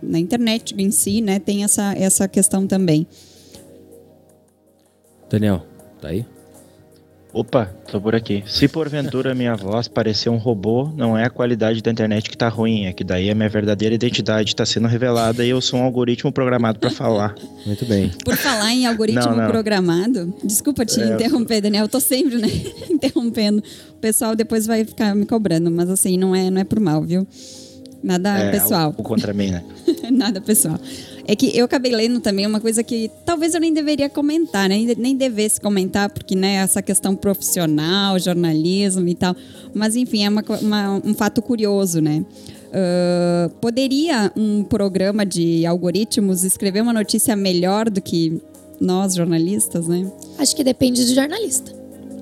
[0.02, 3.06] na internet em si, né, tem essa, essa questão também.
[5.30, 5.64] Daniel,
[6.00, 6.26] tá aí?
[7.32, 8.44] Opa, tô por aqui.
[8.46, 12.46] Se porventura minha voz parecer um robô, não é a qualidade da internet que tá
[12.48, 15.82] ruim, é que daí a minha verdadeira identidade tá sendo revelada e eu sou um
[15.82, 17.34] algoritmo programado para falar.
[17.64, 18.10] Muito bem.
[18.22, 19.48] Por falar em algoritmo não, não.
[19.48, 22.48] programado, desculpa te é, interromper, Daniel, eu tô sempre, né,
[22.90, 23.62] interrompendo.
[23.92, 27.02] O pessoal depois vai ficar me cobrando, mas assim, não é, não é por mal,
[27.02, 27.26] viu?
[28.02, 28.86] Nada é, pessoal.
[28.86, 29.64] Algo contra mim, né?
[30.12, 30.78] Nada pessoal.
[31.26, 34.94] É que eu acabei lendo também uma coisa que talvez eu nem deveria comentar, né?
[34.96, 39.34] nem devesse comentar, porque né, essa questão profissional, jornalismo e tal.
[39.72, 42.24] Mas enfim, é uma, uma, um fato curioso, né?
[42.72, 48.40] Uh, poderia um programa de algoritmos escrever uma notícia melhor do que
[48.80, 50.10] nós, jornalistas, né?
[50.38, 51.72] Acho que depende do jornalista.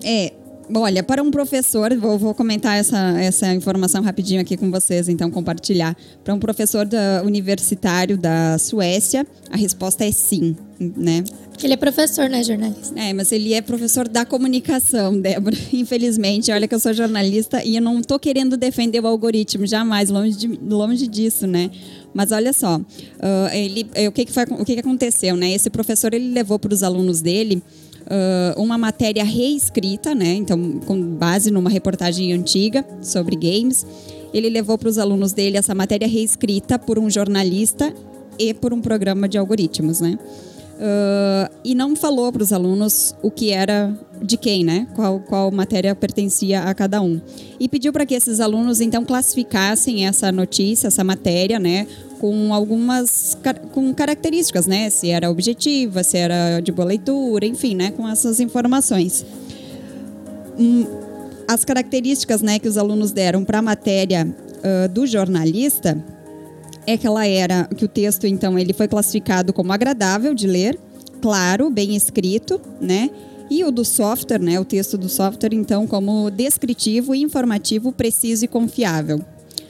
[0.05, 0.33] É,
[0.75, 5.31] Olha, para um professor, vou, vou, comentar essa, essa informação rapidinho aqui com vocês, então
[5.31, 5.97] compartilhar.
[6.23, 11.25] Para um professor da, universitário da Suécia, a resposta é sim, né?
[11.51, 12.99] Porque ele é professor, né, jornalista?
[12.99, 15.57] É, mas ele é professor da comunicação, Débora.
[15.73, 20.09] Infelizmente, olha que eu sou jornalista e eu não estou querendo defender o algoritmo, jamais,
[20.09, 21.71] longe, de, longe disso, né?
[22.15, 25.53] Mas olha só, uh, ele, o, que, que, foi, o que, que aconteceu, né?
[25.53, 27.63] Esse professor ele levou para os alunos dele
[28.03, 30.35] uh, uma matéria reescrita, né?
[30.35, 33.87] Então, com base numa reportagem antiga sobre games.
[34.33, 37.93] Ele levou para os alunos dele essa matéria reescrita por um jornalista
[38.39, 40.19] e por um programa de algoritmos, né?
[40.81, 44.87] Uh, e não falou para os alunos o que era de quem, né?
[44.95, 47.21] Qual, qual matéria pertencia a cada um.
[47.59, 51.87] E pediu para que esses alunos então classificassem essa notícia, essa matéria, né?
[52.19, 53.37] Com algumas
[53.73, 54.89] com características, né?
[54.89, 57.91] Se era objetiva, se era de boa leitura, enfim, né?
[57.91, 59.27] Com essas informações.
[60.59, 60.87] Hum,
[61.47, 66.03] as características, né, que os alunos deram para a matéria uh, do jornalista
[66.87, 70.79] é que ela era que o texto então ele foi classificado como agradável de ler,
[71.21, 73.11] claro, bem escrito, né?
[73.51, 74.61] E o do software, né?
[74.61, 79.21] O texto do software, então, como descritivo, informativo, preciso e confiável.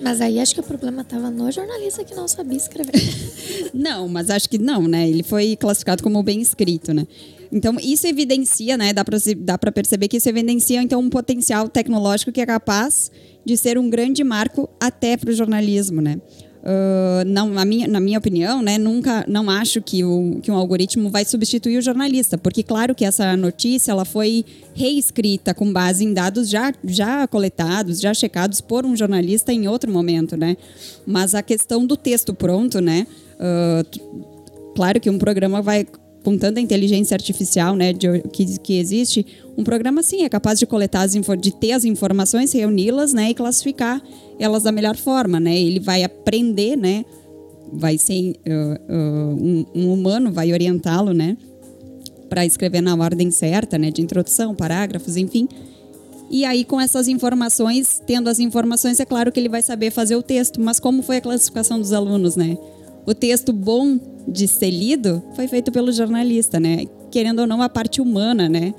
[0.00, 2.92] Mas aí acho que o problema estava no jornalista que não sabia escrever.
[3.72, 5.08] não, mas acho que não, né?
[5.08, 7.06] Ele foi classificado como bem escrito, né?
[7.52, 8.92] Então, isso evidencia, né?
[8.92, 13.10] Dá para perceber que isso evidencia, então, um potencial tecnológico que é capaz
[13.44, 16.20] de ser um grande marco até para o jornalismo, né?
[16.60, 20.54] Uh, não, na, minha, na minha opinião, né, nunca, não acho que, o, que um
[20.54, 24.44] algoritmo vai substituir o jornalista, porque claro que essa notícia ela foi
[24.74, 29.90] reescrita com base em dados já, já coletados, já checados por um jornalista em outro
[29.90, 30.56] momento, né?
[31.06, 33.06] Mas a questão do texto pronto, né?
[33.36, 34.20] Uh,
[34.74, 35.86] claro que um programa vai
[36.24, 40.66] com tanta inteligência artificial né, de, que, que existe, um programa sim é capaz de
[40.66, 44.02] coletar as de ter as informações, reuni-las né, e classificar
[44.38, 45.40] elas da melhor forma.
[45.40, 45.58] Né?
[45.58, 47.04] Ele vai aprender, né?
[47.72, 51.36] vai ser uh, uh, um, um, humano, vai orientá-lo né,
[52.28, 55.48] para escrever na ordem certa, né, de introdução, parágrafos, enfim.
[56.30, 60.14] E aí, com essas informações, tendo as informações, é claro que ele vai saber fazer
[60.14, 60.60] o texto.
[60.60, 62.56] Mas como foi a classificação dos alunos, né?
[63.06, 66.84] O texto bom de ser lido foi feito pelo jornalista, né?
[67.10, 68.74] Querendo ou não, a parte humana, né?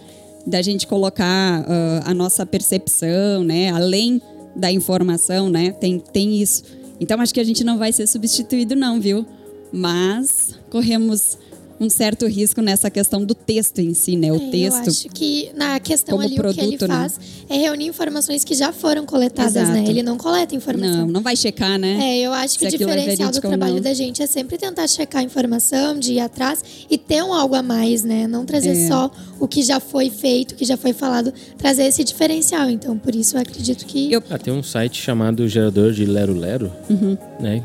[0.46, 3.70] Da gente colocar uh, a nossa percepção, né?
[3.70, 4.22] Além
[4.56, 5.72] da informação, né?
[5.72, 6.64] Tem, tem isso.
[7.00, 9.26] Então, acho que a gente não vai ser substituído, não, viu?
[9.72, 11.38] Mas corremos
[11.82, 14.32] um certo risco nessa questão do texto em si, né?
[14.32, 14.86] O é, texto.
[14.86, 16.96] Eu acho que na questão ali produto, o que ele né?
[16.96, 17.24] faz né?
[17.50, 19.62] é reunir informações que já foram coletadas, né?
[19.64, 19.80] Exato.
[19.80, 19.90] né?
[19.90, 21.08] Ele não coleta informação.
[21.08, 21.98] Não, não vai checar, né?
[22.00, 24.88] É, eu acho que o é diferencial é do trabalho da gente é sempre tentar
[24.88, 28.28] checar a informação, de ir atrás e ter um algo a mais, né?
[28.28, 28.88] Não trazer é.
[28.88, 29.10] só
[29.40, 32.70] o que já foi feito, o que já foi falado, trazer esse diferencial.
[32.70, 34.14] Então, por isso eu acredito que.
[34.14, 34.22] Eu...
[34.30, 37.18] Ah, tem um site chamado Gerador de Lero Lero, uhum.
[37.40, 37.64] né?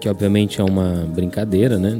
[0.00, 1.90] Que obviamente é uma brincadeira, né?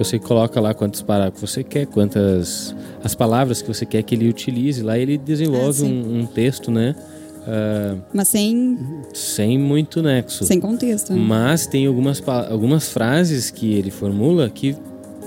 [0.00, 2.74] Você coloca lá quantos parágrafos você quer, quantas
[3.04, 4.82] as palavras que você quer que ele utilize.
[4.82, 6.96] Lá ele desenvolve ah, um, um, texto, né?
[7.40, 8.78] Uh, Mas sem.
[9.12, 10.42] Sem muito nexo.
[10.46, 11.12] Sem contexto.
[11.12, 11.20] Né?
[11.20, 14.74] Mas tem algumas, algumas frases que ele formula que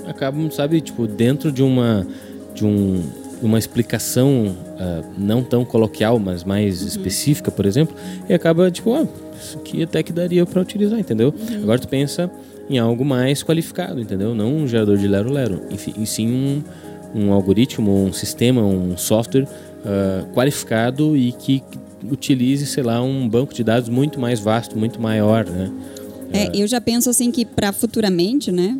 [0.08, 2.04] acabam, sabe, tipo, dentro de uma.
[2.52, 3.00] De um,
[3.40, 6.88] uma explicação uh, não tão coloquial, mas mais uhum.
[6.88, 7.94] específica, por exemplo,
[8.28, 9.06] e acaba tipo, ah,
[9.40, 11.32] isso aqui até que daria para utilizar, entendeu?
[11.32, 11.62] Uhum.
[11.62, 12.28] Agora tu pensa
[12.68, 14.34] em algo mais qualificado, entendeu?
[14.34, 16.62] Não um gerador de lero-lero, e sim um,
[17.14, 21.62] um algoritmo, um sistema, um software uh, qualificado e que
[22.10, 25.70] utilize, sei lá, um banco de dados muito mais vasto, muito maior, né?
[26.32, 28.76] É, eu já penso assim que para futuramente, né?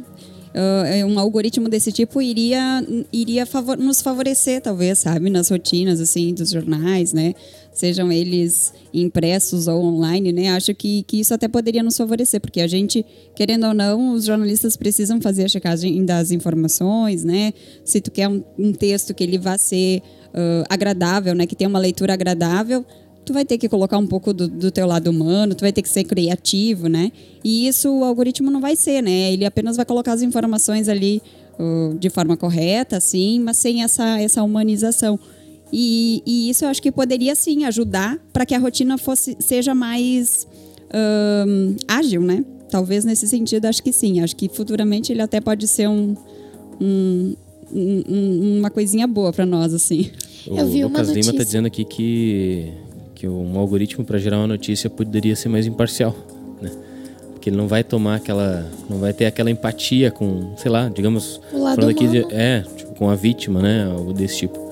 [0.54, 5.28] Uh, um algoritmo desse tipo iria, iria favor nos favorecer, talvez, sabe?
[5.28, 7.34] Nas rotinas, assim, dos jornais, né?
[7.74, 10.50] Sejam eles impressos ou online, né?
[10.50, 13.04] Acho que, que isso até poderia nos favorecer, porque a gente,
[13.34, 17.52] querendo ou não, os jornalistas precisam fazer a checagem das informações, né?
[17.84, 21.46] Se tu quer um, um texto que ele vá ser uh, agradável, né?
[21.46, 22.86] Que tenha uma leitura agradável,
[23.24, 25.82] tu vai ter que colocar um pouco do, do, teu lado humano, tu vai ter
[25.82, 27.10] que ser criativo, né?
[27.42, 29.32] E isso o algoritmo não vai ser, né?
[29.32, 31.20] Ele apenas vai colocar as informações ali
[31.58, 35.18] uh, de forma correta, assim, mas sem essa, essa humanização.
[35.76, 39.74] E, e isso eu acho que poderia sim ajudar para que a rotina fosse, seja
[39.74, 40.46] mais
[41.88, 42.44] ágil, né?
[42.70, 44.20] Talvez nesse sentido, acho que sim.
[44.20, 46.14] Acho que futuramente ele até pode ser um,
[46.80, 47.34] um,
[47.72, 50.12] um uma coisinha boa para nós, assim.
[50.46, 52.72] O eu vi Lucas Lima está dizendo aqui que
[53.14, 56.14] que um algoritmo para gerar uma notícia poderia ser mais imparcial,
[56.62, 56.70] né?
[57.32, 61.40] Porque ele não vai tomar aquela, não vai ter aquela empatia com, sei lá, digamos,
[61.50, 64.63] falando aqui de, é, tipo, com a vítima, né, algo desse tipo.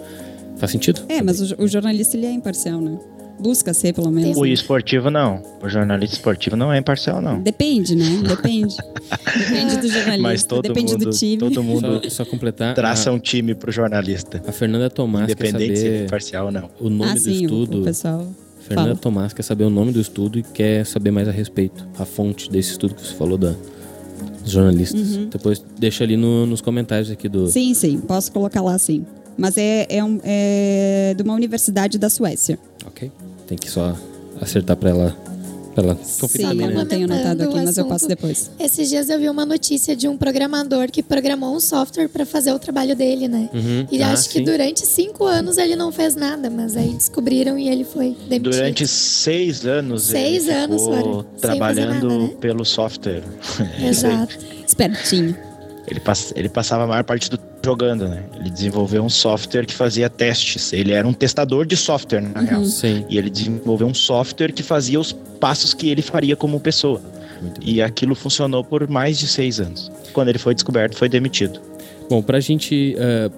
[0.63, 1.03] Faz sentido?
[1.09, 2.97] É, mas o, o jornalista ele é imparcial, né?
[3.37, 4.37] Busca ser, pelo menos.
[4.37, 5.43] O esportivo não.
[5.61, 7.43] O jornalista esportivo não é imparcial, não.
[7.43, 8.05] Depende, né?
[8.23, 8.77] Depende.
[9.39, 10.23] Depende do jornalista.
[10.23, 11.39] Mas todo depende mundo, do time.
[11.39, 12.77] Todo mundo só, só completar.
[12.77, 14.41] Traça a, um time pro jornalista.
[14.47, 16.71] A Fernanda Tomás Independente quer saber se é imparcial ou não.
[16.79, 17.79] O nome ah, do sim, estudo.
[17.79, 18.29] O, o pessoal.
[18.61, 19.01] Fernanda fala.
[19.01, 21.85] Tomás quer saber o nome do estudo e quer saber mais a respeito.
[21.99, 23.53] A fonte desse estudo que você falou da,
[24.45, 25.17] dos jornalistas.
[25.17, 25.29] Uhum.
[25.29, 27.49] Depois deixa ali no, nos comentários aqui do.
[27.49, 27.99] Sim, sim.
[27.99, 29.05] Posso colocar lá sim.
[29.37, 32.59] Mas é, é, um, é de uma universidade da Suécia.
[32.87, 33.11] Ok.
[33.47, 33.97] Tem que só
[34.41, 35.16] acertar para ela
[35.74, 38.51] Pra ela Sim, também, eu não tenho anotado aqui, mas eu passo depois.
[38.61, 42.53] Esses dias eu vi uma notícia de um programador que programou um software para fazer
[42.53, 43.49] o trabalho dele, né?
[43.53, 43.87] Uhum.
[43.91, 44.45] E ah, acho que sim.
[44.45, 48.51] durante cinco anos ele não fez nada, mas aí descobriram e ele foi demitido.
[48.51, 52.35] Durante seis anos seis ele anos, ficou trabalhando nada, né?
[52.39, 53.24] pelo software.
[53.83, 54.37] Exato.
[54.66, 55.52] Espertinho.
[55.93, 58.22] Ele, pass ele passava a maior parte do jogando, né?
[58.34, 60.72] Ele desenvolveu um software que fazia testes.
[60.72, 62.47] Ele era um testador de software, na Uhum.
[62.47, 62.64] real.
[62.64, 63.05] Sim.
[63.11, 67.01] E ele desenvolveu um software que fazia os passos que ele faria como pessoa.
[67.40, 69.93] Muito E aquilo funcionou por mais de seis anos.
[70.14, 71.61] Quando ele foi descoberto, foi demitido.
[72.09, 73.32] Bom, para a gente uh,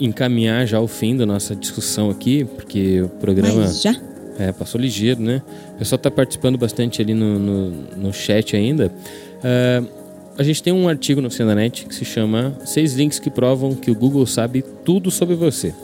[0.00, 3.60] encaminhar já o fim da nossa discussão aqui, porque o programa.
[3.60, 3.94] Mas já?
[4.38, 5.42] É, passou ligeiro, né?
[5.74, 8.90] O pessoal está participando bastante ali no, no, no chat ainda.
[9.38, 9.97] Uh,
[10.38, 13.90] a gente tem um artigo no Oceananet que se chama Seis links que provam que
[13.90, 15.74] o Google sabe tudo sobre você.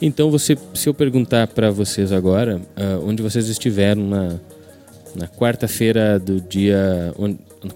[0.00, 4.40] Então, você, se eu perguntar para vocês agora, uh, onde vocês estiveram na,
[5.14, 7.14] na quarta-feira do dia.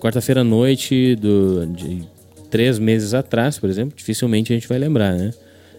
[0.00, 2.02] Quarta-feira à noite do, de
[2.50, 5.32] três meses atrás, por exemplo, dificilmente a gente vai lembrar, né?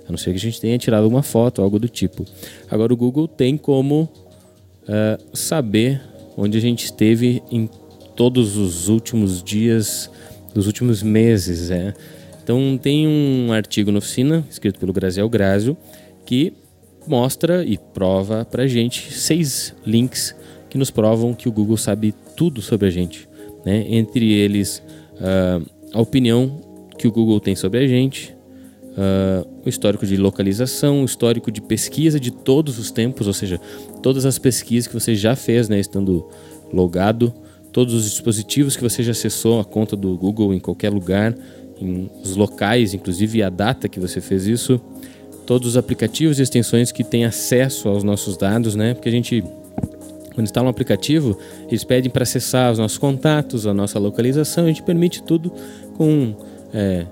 [0.08, 2.26] A não ser que a gente tenha tirado uma foto, algo do tipo.
[2.70, 4.04] Agora, o Google tem como
[4.84, 6.02] uh, saber
[6.38, 7.70] onde a gente esteve em
[8.20, 10.12] todos os últimos dias
[10.54, 11.72] dos últimos meses.
[11.72, 11.94] É.
[12.44, 15.78] Então, tem um artigo na oficina, escrito pelo Graziel Grazio,
[16.26, 16.52] que
[17.08, 20.36] mostra e prova para a gente seis links
[20.70, 23.26] que nos provam que o Google sabe tudo sobre a gente.
[23.66, 23.86] Né?
[23.88, 26.60] Entre eles, uh, a opinião
[26.98, 28.36] que o Google tem sobre a gente,
[28.98, 33.62] uh, o histórico de localização, o histórico de pesquisa de todos os tempos, ou seja,
[34.04, 36.28] todas as pesquisas que você já fez, né, estando
[36.74, 37.34] logado,
[37.72, 41.36] todos os dispositivos que você já acessou a conta do Google em qualquer lugar,
[41.80, 44.80] em os locais, inclusive a data que você fez isso,
[45.46, 48.94] todos os aplicativos e extensões que têm acesso aos nossos dados, né?
[48.94, 49.44] Porque a gente
[50.34, 54.68] quando instala um aplicativo, eles pedem para acessar os nossos contatos, a nossa localização, a
[54.68, 55.52] gente permite tudo
[55.98, 56.34] com
[56.74, 57.06] é,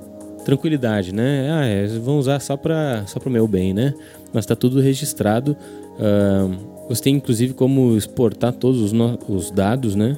[0.45, 1.49] tranquilidade, né?
[1.51, 3.93] Ah, é, vão usar só para só o meu bem, né?
[4.31, 5.57] Mas está tudo registrado.
[5.99, 6.55] Uh,
[6.87, 8.93] você tem inclusive como exportar todos os,
[9.27, 10.17] os dados, né?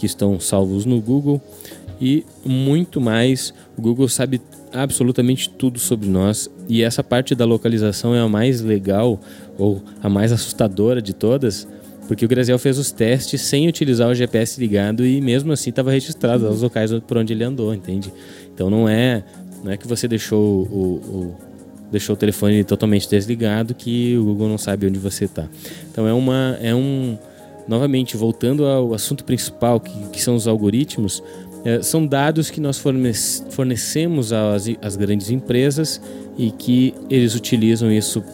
[0.00, 1.42] Que estão salvos no Google
[2.00, 3.52] e muito mais.
[3.76, 4.40] O Google sabe
[4.72, 9.20] absolutamente tudo sobre nós e essa parte da localização é a mais legal
[9.58, 11.68] ou a mais assustadora de todas,
[12.08, 15.90] porque o Graziel fez os testes sem utilizar o GPS ligado e mesmo assim estava
[15.90, 18.10] registrado os locais por onde ele andou, entende?
[18.54, 19.22] Então não é
[19.62, 21.36] não é que você deixou o, o,
[21.92, 25.46] deixou o telefone totalmente desligado que o Google não sabe onde você está.
[25.90, 27.18] Então é uma é um
[27.66, 31.22] novamente voltando ao assunto principal que, que são os algoritmos
[31.64, 32.78] é, são dados que nós
[33.50, 36.00] fornecemos às, às grandes empresas
[36.38, 38.24] e que eles utilizam isso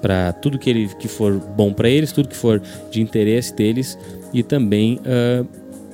[0.00, 3.98] para tudo que, ele, que for bom para eles, tudo que for de interesse deles
[4.32, 5.44] e também, uh,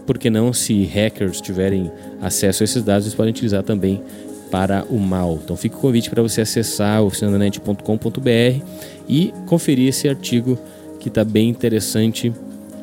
[0.06, 4.02] por que não, se hackers tiverem acesso a esses dados, eles podem utilizar também
[4.50, 5.40] para o mal.
[5.42, 8.64] Então fica o convite para você acessar oficinanet.com.br
[9.08, 10.58] e conferir esse artigo
[11.06, 12.32] que está bem interessante,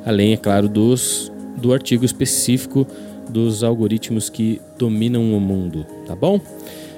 [0.05, 2.88] além, é claro, dos, do artigo específico
[3.30, 6.39] dos algoritmos que dominam o mundo, tá bom?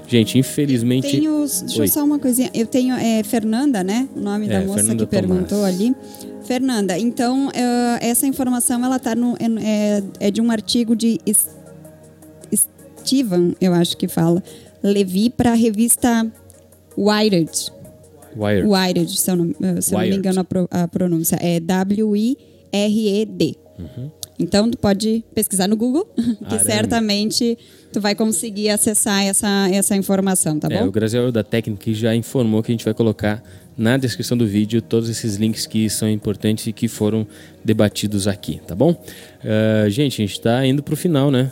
[0.07, 1.07] Gente, infelizmente.
[1.07, 1.87] Eu tenho, deixa Oi.
[1.87, 2.51] só uma coisinha.
[2.53, 4.07] Eu tenho é, Fernanda, né?
[4.15, 5.75] O nome é, da moça Fernanda que perguntou Tomás.
[5.75, 5.95] ali.
[6.43, 7.51] Fernanda, então uh,
[7.99, 11.19] essa informação ela tá no, é, é de um artigo de
[13.03, 14.43] Steven, eu acho que fala,
[14.83, 16.31] Levi para a revista
[16.95, 17.74] Wired.
[18.35, 18.67] Wired.
[18.67, 21.37] Wired, se eu não, se eu não me engano a, pro, a, pronúncia.
[21.41, 23.55] É W-I-R-E-D.
[23.79, 24.11] Uhum.
[24.37, 26.05] Então, tu pode pesquisar no Google,
[26.49, 27.57] que certamente
[27.91, 30.87] tu vai conseguir acessar essa, essa informação, tá é, bom?
[30.87, 33.41] O Graziel da Técnica já informou que a gente vai colocar
[33.77, 37.25] na descrição do vídeo todos esses links que são importantes e que foram
[37.63, 38.91] debatidos aqui, tá bom?
[38.91, 41.51] Uh, gente, a gente está indo para o final, né?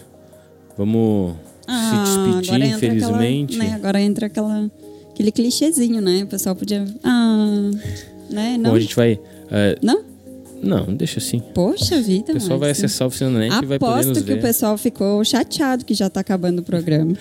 [0.77, 1.35] Vamos
[1.67, 3.55] ah, se despedir, infelizmente.
[3.55, 4.69] Aquela, né, agora entra aquela,
[5.13, 6.23] aquele clichêzinho, né?
[6.23, 6.85] O pessoal podia.
[7.03, 7.71] Ah,
[8.29, 8.57] né?
[8.57, 8.71] Não?
[8.71, 9.13] Bom, a gente vai.
[9.13, 10.03] Uh, não?
[10.61, 11.39] Não, deixa assim.
[11.53, 14.41] Poxa vida, O pessoal vai acessar o Oficinanet e vai poder nos Aposto que o
[14.41, 17.13] pessoal ficou chateado que já está acabando o programa.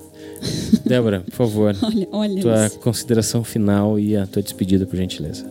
[0.84, 1.74] Débora, por favor.
[1.82, 2.78] olha, olha tua isso.
[2.80, 5.46] consideração final e a tua despedida, por gentileza.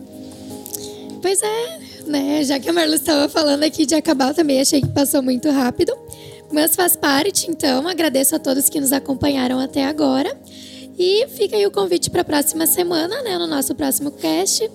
[1.20, 2.44] Pois é, né?
[2.44, 5.50] Já que a Marla estava falando aqui de acabar, eu também achei que passou muito
[5.50, 5.92] rápido.
[6.52, 7.86] Mas faz parte, então.
[7.86, 10.34] Agradeço a todos que nos acompanharam até agora.
[10.98, 13.38] E fica aí o convite para a próxima semana, né?
[13.38, 14.68] No nosso próximo cast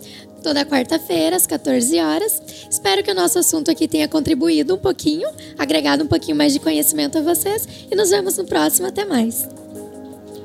[0.44, 2.42] toda quarta-feira, às 14 horas.
[2.70, 6.60] Espero que o nosso assunto aqui tenha contribuído um pouquinho, agregado um pouquinho mais de
[6.60, 7.68] conhecimento a vocês.
[7.90, 8.88] E nos vemos no próximo.
[8.88, 9.48] Até mais.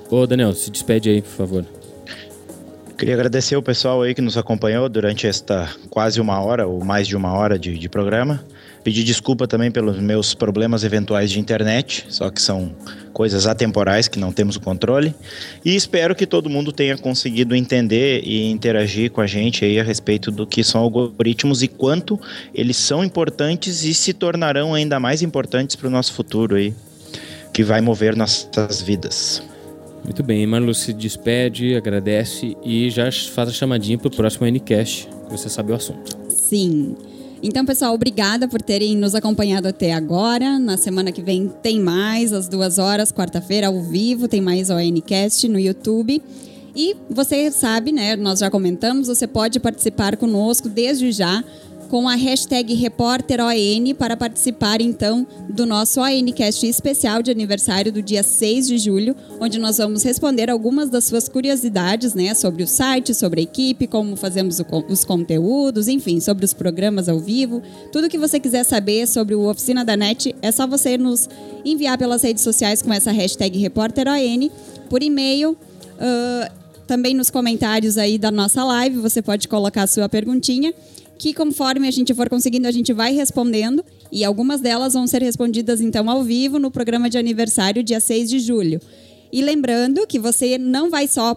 [0.08, 1.66] Ô, Daniel, se despede aí, por favor.
[2.96, 7.06] Queria agradecer o pessoal aí que nos acompanhou durante esta quase uma hora ou mais
[7.06, 8.44] de uma hora de, de programa.
[8.88, 12.74] Pedir desculpa também pelos meus problemas eventuais de internet, só que são
[13.12, 15.14] coisas atemporais que não temos o controle.
[15.62, 19.82] E espero que todo mundo tenha conseguido entender e interagir com a gente aí a
[19.82, 22.18] respeito do que são algoritmos e quanto
[22.54, 26.72] eles são importantes e se tornarão ainda mais importantes para o nosso futuro aí,
[27.52, 29.42] que vai mover nossas vidas.
[30.02, 35.06] Muito bem, Marlu se despede, agradece e já faz a chamadinha para o próximo Ncast,
[35.26, 36.16] que você sabe o assunto.
[36.30, 36.96] Sim.
[37.42, 40.58] Então, pessoal, obrigada por terem nos acompanhado até agora.
[40.58, 45.46] Na semana que vem tem mais, às duas horas, quarta-feira, ao vivo, tem mais ONCast
[45.48, 46.20] no YouTube.
[46.74, 48.16] E você sabe, né?
[48.16, 51.42] Nós já comentamos, você pode participar conosco desde já
[51.88, 58.22] com a hashtag RepórterON para participar então do nosso ONCast especial de aniversário do dia
[58.22, 63.14] 6 de julho, onde nós vamos responder algumas das suas curiosidades, né, sobre o site,
[63.14, 67.62] sobre a equipe, como fazemos os conteúdos, enfim, sobre os programas ao vivo.
[67.90, 71.28] Tudo que você quiser saber sobre o Oficina da NET, é só você nos
[71.64, 74.50] enviar pelas redes sociais com essa hashtag RepórterON,
[74.90, 80.08] por e-mail, uh, também nos comentários aí da nossa live, você pode colocar a sua
[80.08, 80.72] perguntinha
[81.18, 83.84] que conforme a gente for conseguindo, a gente vai respondendo.
[84.10, 88.30] E algumas delas vão ser respondidas, então, ao vivo no programa de aniversário, dia 6
[88.30, 88.80] de julho.
[89.32, 91.34] E lembrando que você não vai só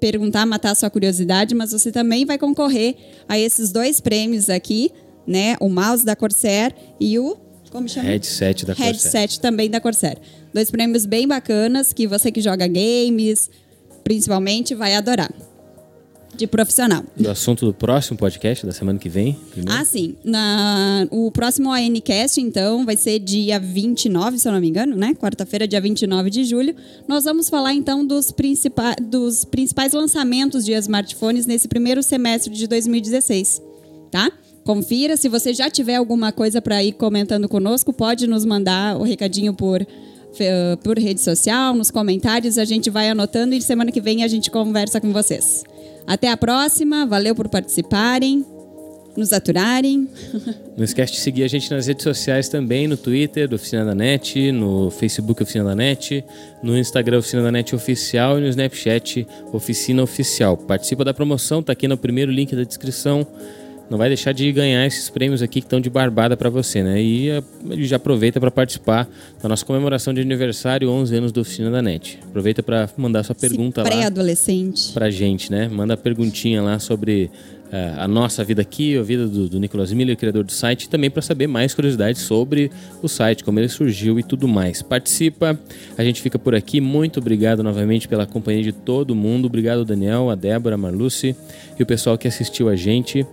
[0.00, 2.96] perguntar, matar sua curiosidade, mas você também vai concorrer
[3.28, 4.90] a esses dois prêmios aqui,
[5.26, 5.56] né?
[5.60, 7.36] O mouse da Corsair e o
[7.70, 8.08] como chama?
[8.08, 8.94] Headset da Corsair.
[8.94, 10.18] Headset também da Corsair.
[10.54, 13.50] Dois prêmios bem bacanas que você que joga games,
[14.02, 15.30] principalmente, vai adorar
[16.38, 17.02] de profissional.
[17.16, 19.36] Do assunto do próximo podcast da semana que vem?
[19.50, 19.80] Primeiro.
[19.80, 20.14] Ah, sim.
[20.24, 25.14] Na, o próximo ANCast, então, vai ser dia 29, se eu não me engano, né?
[25.14, 26.74] Quarta-feira, dia 29 de julho.
[27.08, 32.66] Nós vamos falar, então, dos, principais dos principais lançamentos de smartphones nesse primeiro semestre de
[32.66, 33.60] 2016,
[34.10, 34.30] tá?
[34.64, 35.16] Confira.
[35.16, 39.52] Se você já tiver alguma coisa para ir comentando conosco, pode nos mandar o recadinho
[39.52, 39.84] por
[40.82, 44.50] por rede social, nos comentários, a gente vai anotando e semana que vem a gente
[44.50, 45.64] conversa com vocês.
[46.06, 48.44] Até a próxima, valeu por participarem,
[49.16, 50.08] nos aturarem.
[50.76, 53.94] Não esquece de seguir a gente nas redes sociais também, no Twitter do Oficina da
[53.94, 56.24] NET, no Facebook Oficina da NET,
[56.62, 60.56] no Instagram Oficina da NET Oficial e no Snapchat Oficina Oficial.
[60.56, 63.26] Participa da promoção, tá aqui no primeiro link da descrição
[63.90, 67.00] não vai deixar de ganhar esses prêmios aqui que estão de barbada para você, né?
[67.00, 67.42] E eh,
[67.78, 69.08] já aproveita para participar
[69.42, 72.18] da nossa comemoração de aniversário, 11 anos do Oficina da NET.
[72.28, 74.88] Aproveita para mandar sua pergunta Esse pré-adolescente.
[74.88, 74.94] lá.
[74.94, 75.68] Pra gente, né?
[75.68, 77.30] Manda a perguntinha lá sobre
[77.68, 80.88] uh, a nossa vida aqui, a vida do, do Nicolas Miller, criador do site, e
[80.90, 82.70] também para saber mais curiosidades sobre
[83.02, 84.82] o site, como ele surgiu e tudo mais.
[84.82, 85.58] Participa,
[85.96, 86.78] a gente fica por aqui.
[86.78, 89.46] Muito obrigado novamente pela companhia de todo mundo.
[89.46, 91.34] Obrigado, Daniel, a Débora, a Marluce
[91.78, 93.26] e o pessoal que assistiu a gente.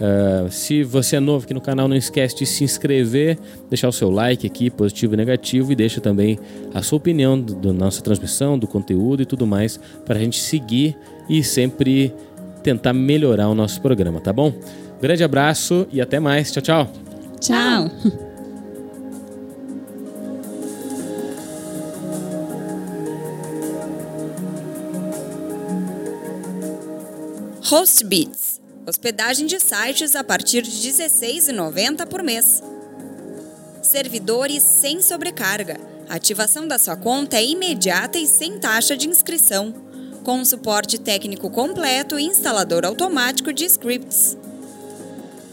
[0.00, 3.38] Uh, se você é novo aqui no canal, não esquece de se inscrever,
[3.68, 6.38] deixar o seu like aqui, positivo e negativo, e deixa também
[6.72, 10.96] a sua opinião da nossa transmissão, do conteúdo e tudo mais, para a gente seguir
[11.28, 12.14] e sempre
[12.62, 14.52] tentar melhorar o nosso programa, tá bom?
[15.02, 16.50] Grande abraço e até mais.
[16.50, 16.92] Tchau, tchau.
[17.38, 17.90] Tchau.
[27.62, 28.49] Host Beats
[28.90, 32.60] Hospedagem de sites a partir de R$ 16,90 por mês.
[33.84, 35.78] Servidores sem sobrecarga.
[36.08, 39.72] A ativação da sua conta é imediata e sem taxa de inscrição.
[40.24, 44.36] Com suporte técnico completo e instalador automático de scripts.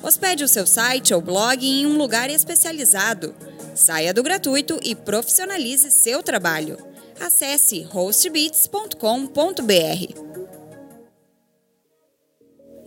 [0.02, 3.36] Hospede o seu site ou blog em um lugar especializado.
[3.76, 6.76] Saia do gratuito e profissionalize seu trabalho.
[7.20, 10.47] Acesse hostbeats.com.br.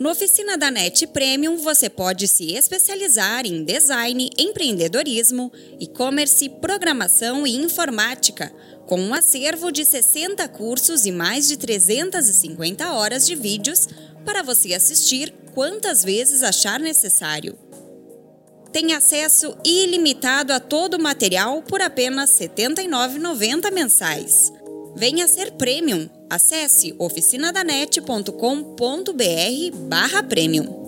[0.01, 7.55] No Oficina da NET Premium, você pode se especializar em design, empreendedorismo, e-commerce, programação e
[7.55, 8.51] informática,
[8.87, 13.87] com um acervo de 60 cursos e mais de 350 horas de vídeos
[14.25, 17.59] para você assistir quantas vezes achar necessário.
[18.73, 24.51] Tem acesso ilimitado a todo o material por apenas R$ 79,90 mensais.
[24.97, 26.09] Venha ser Premium.
[26.31, 30.79] Acesse oficinadanet.com.br barra premium.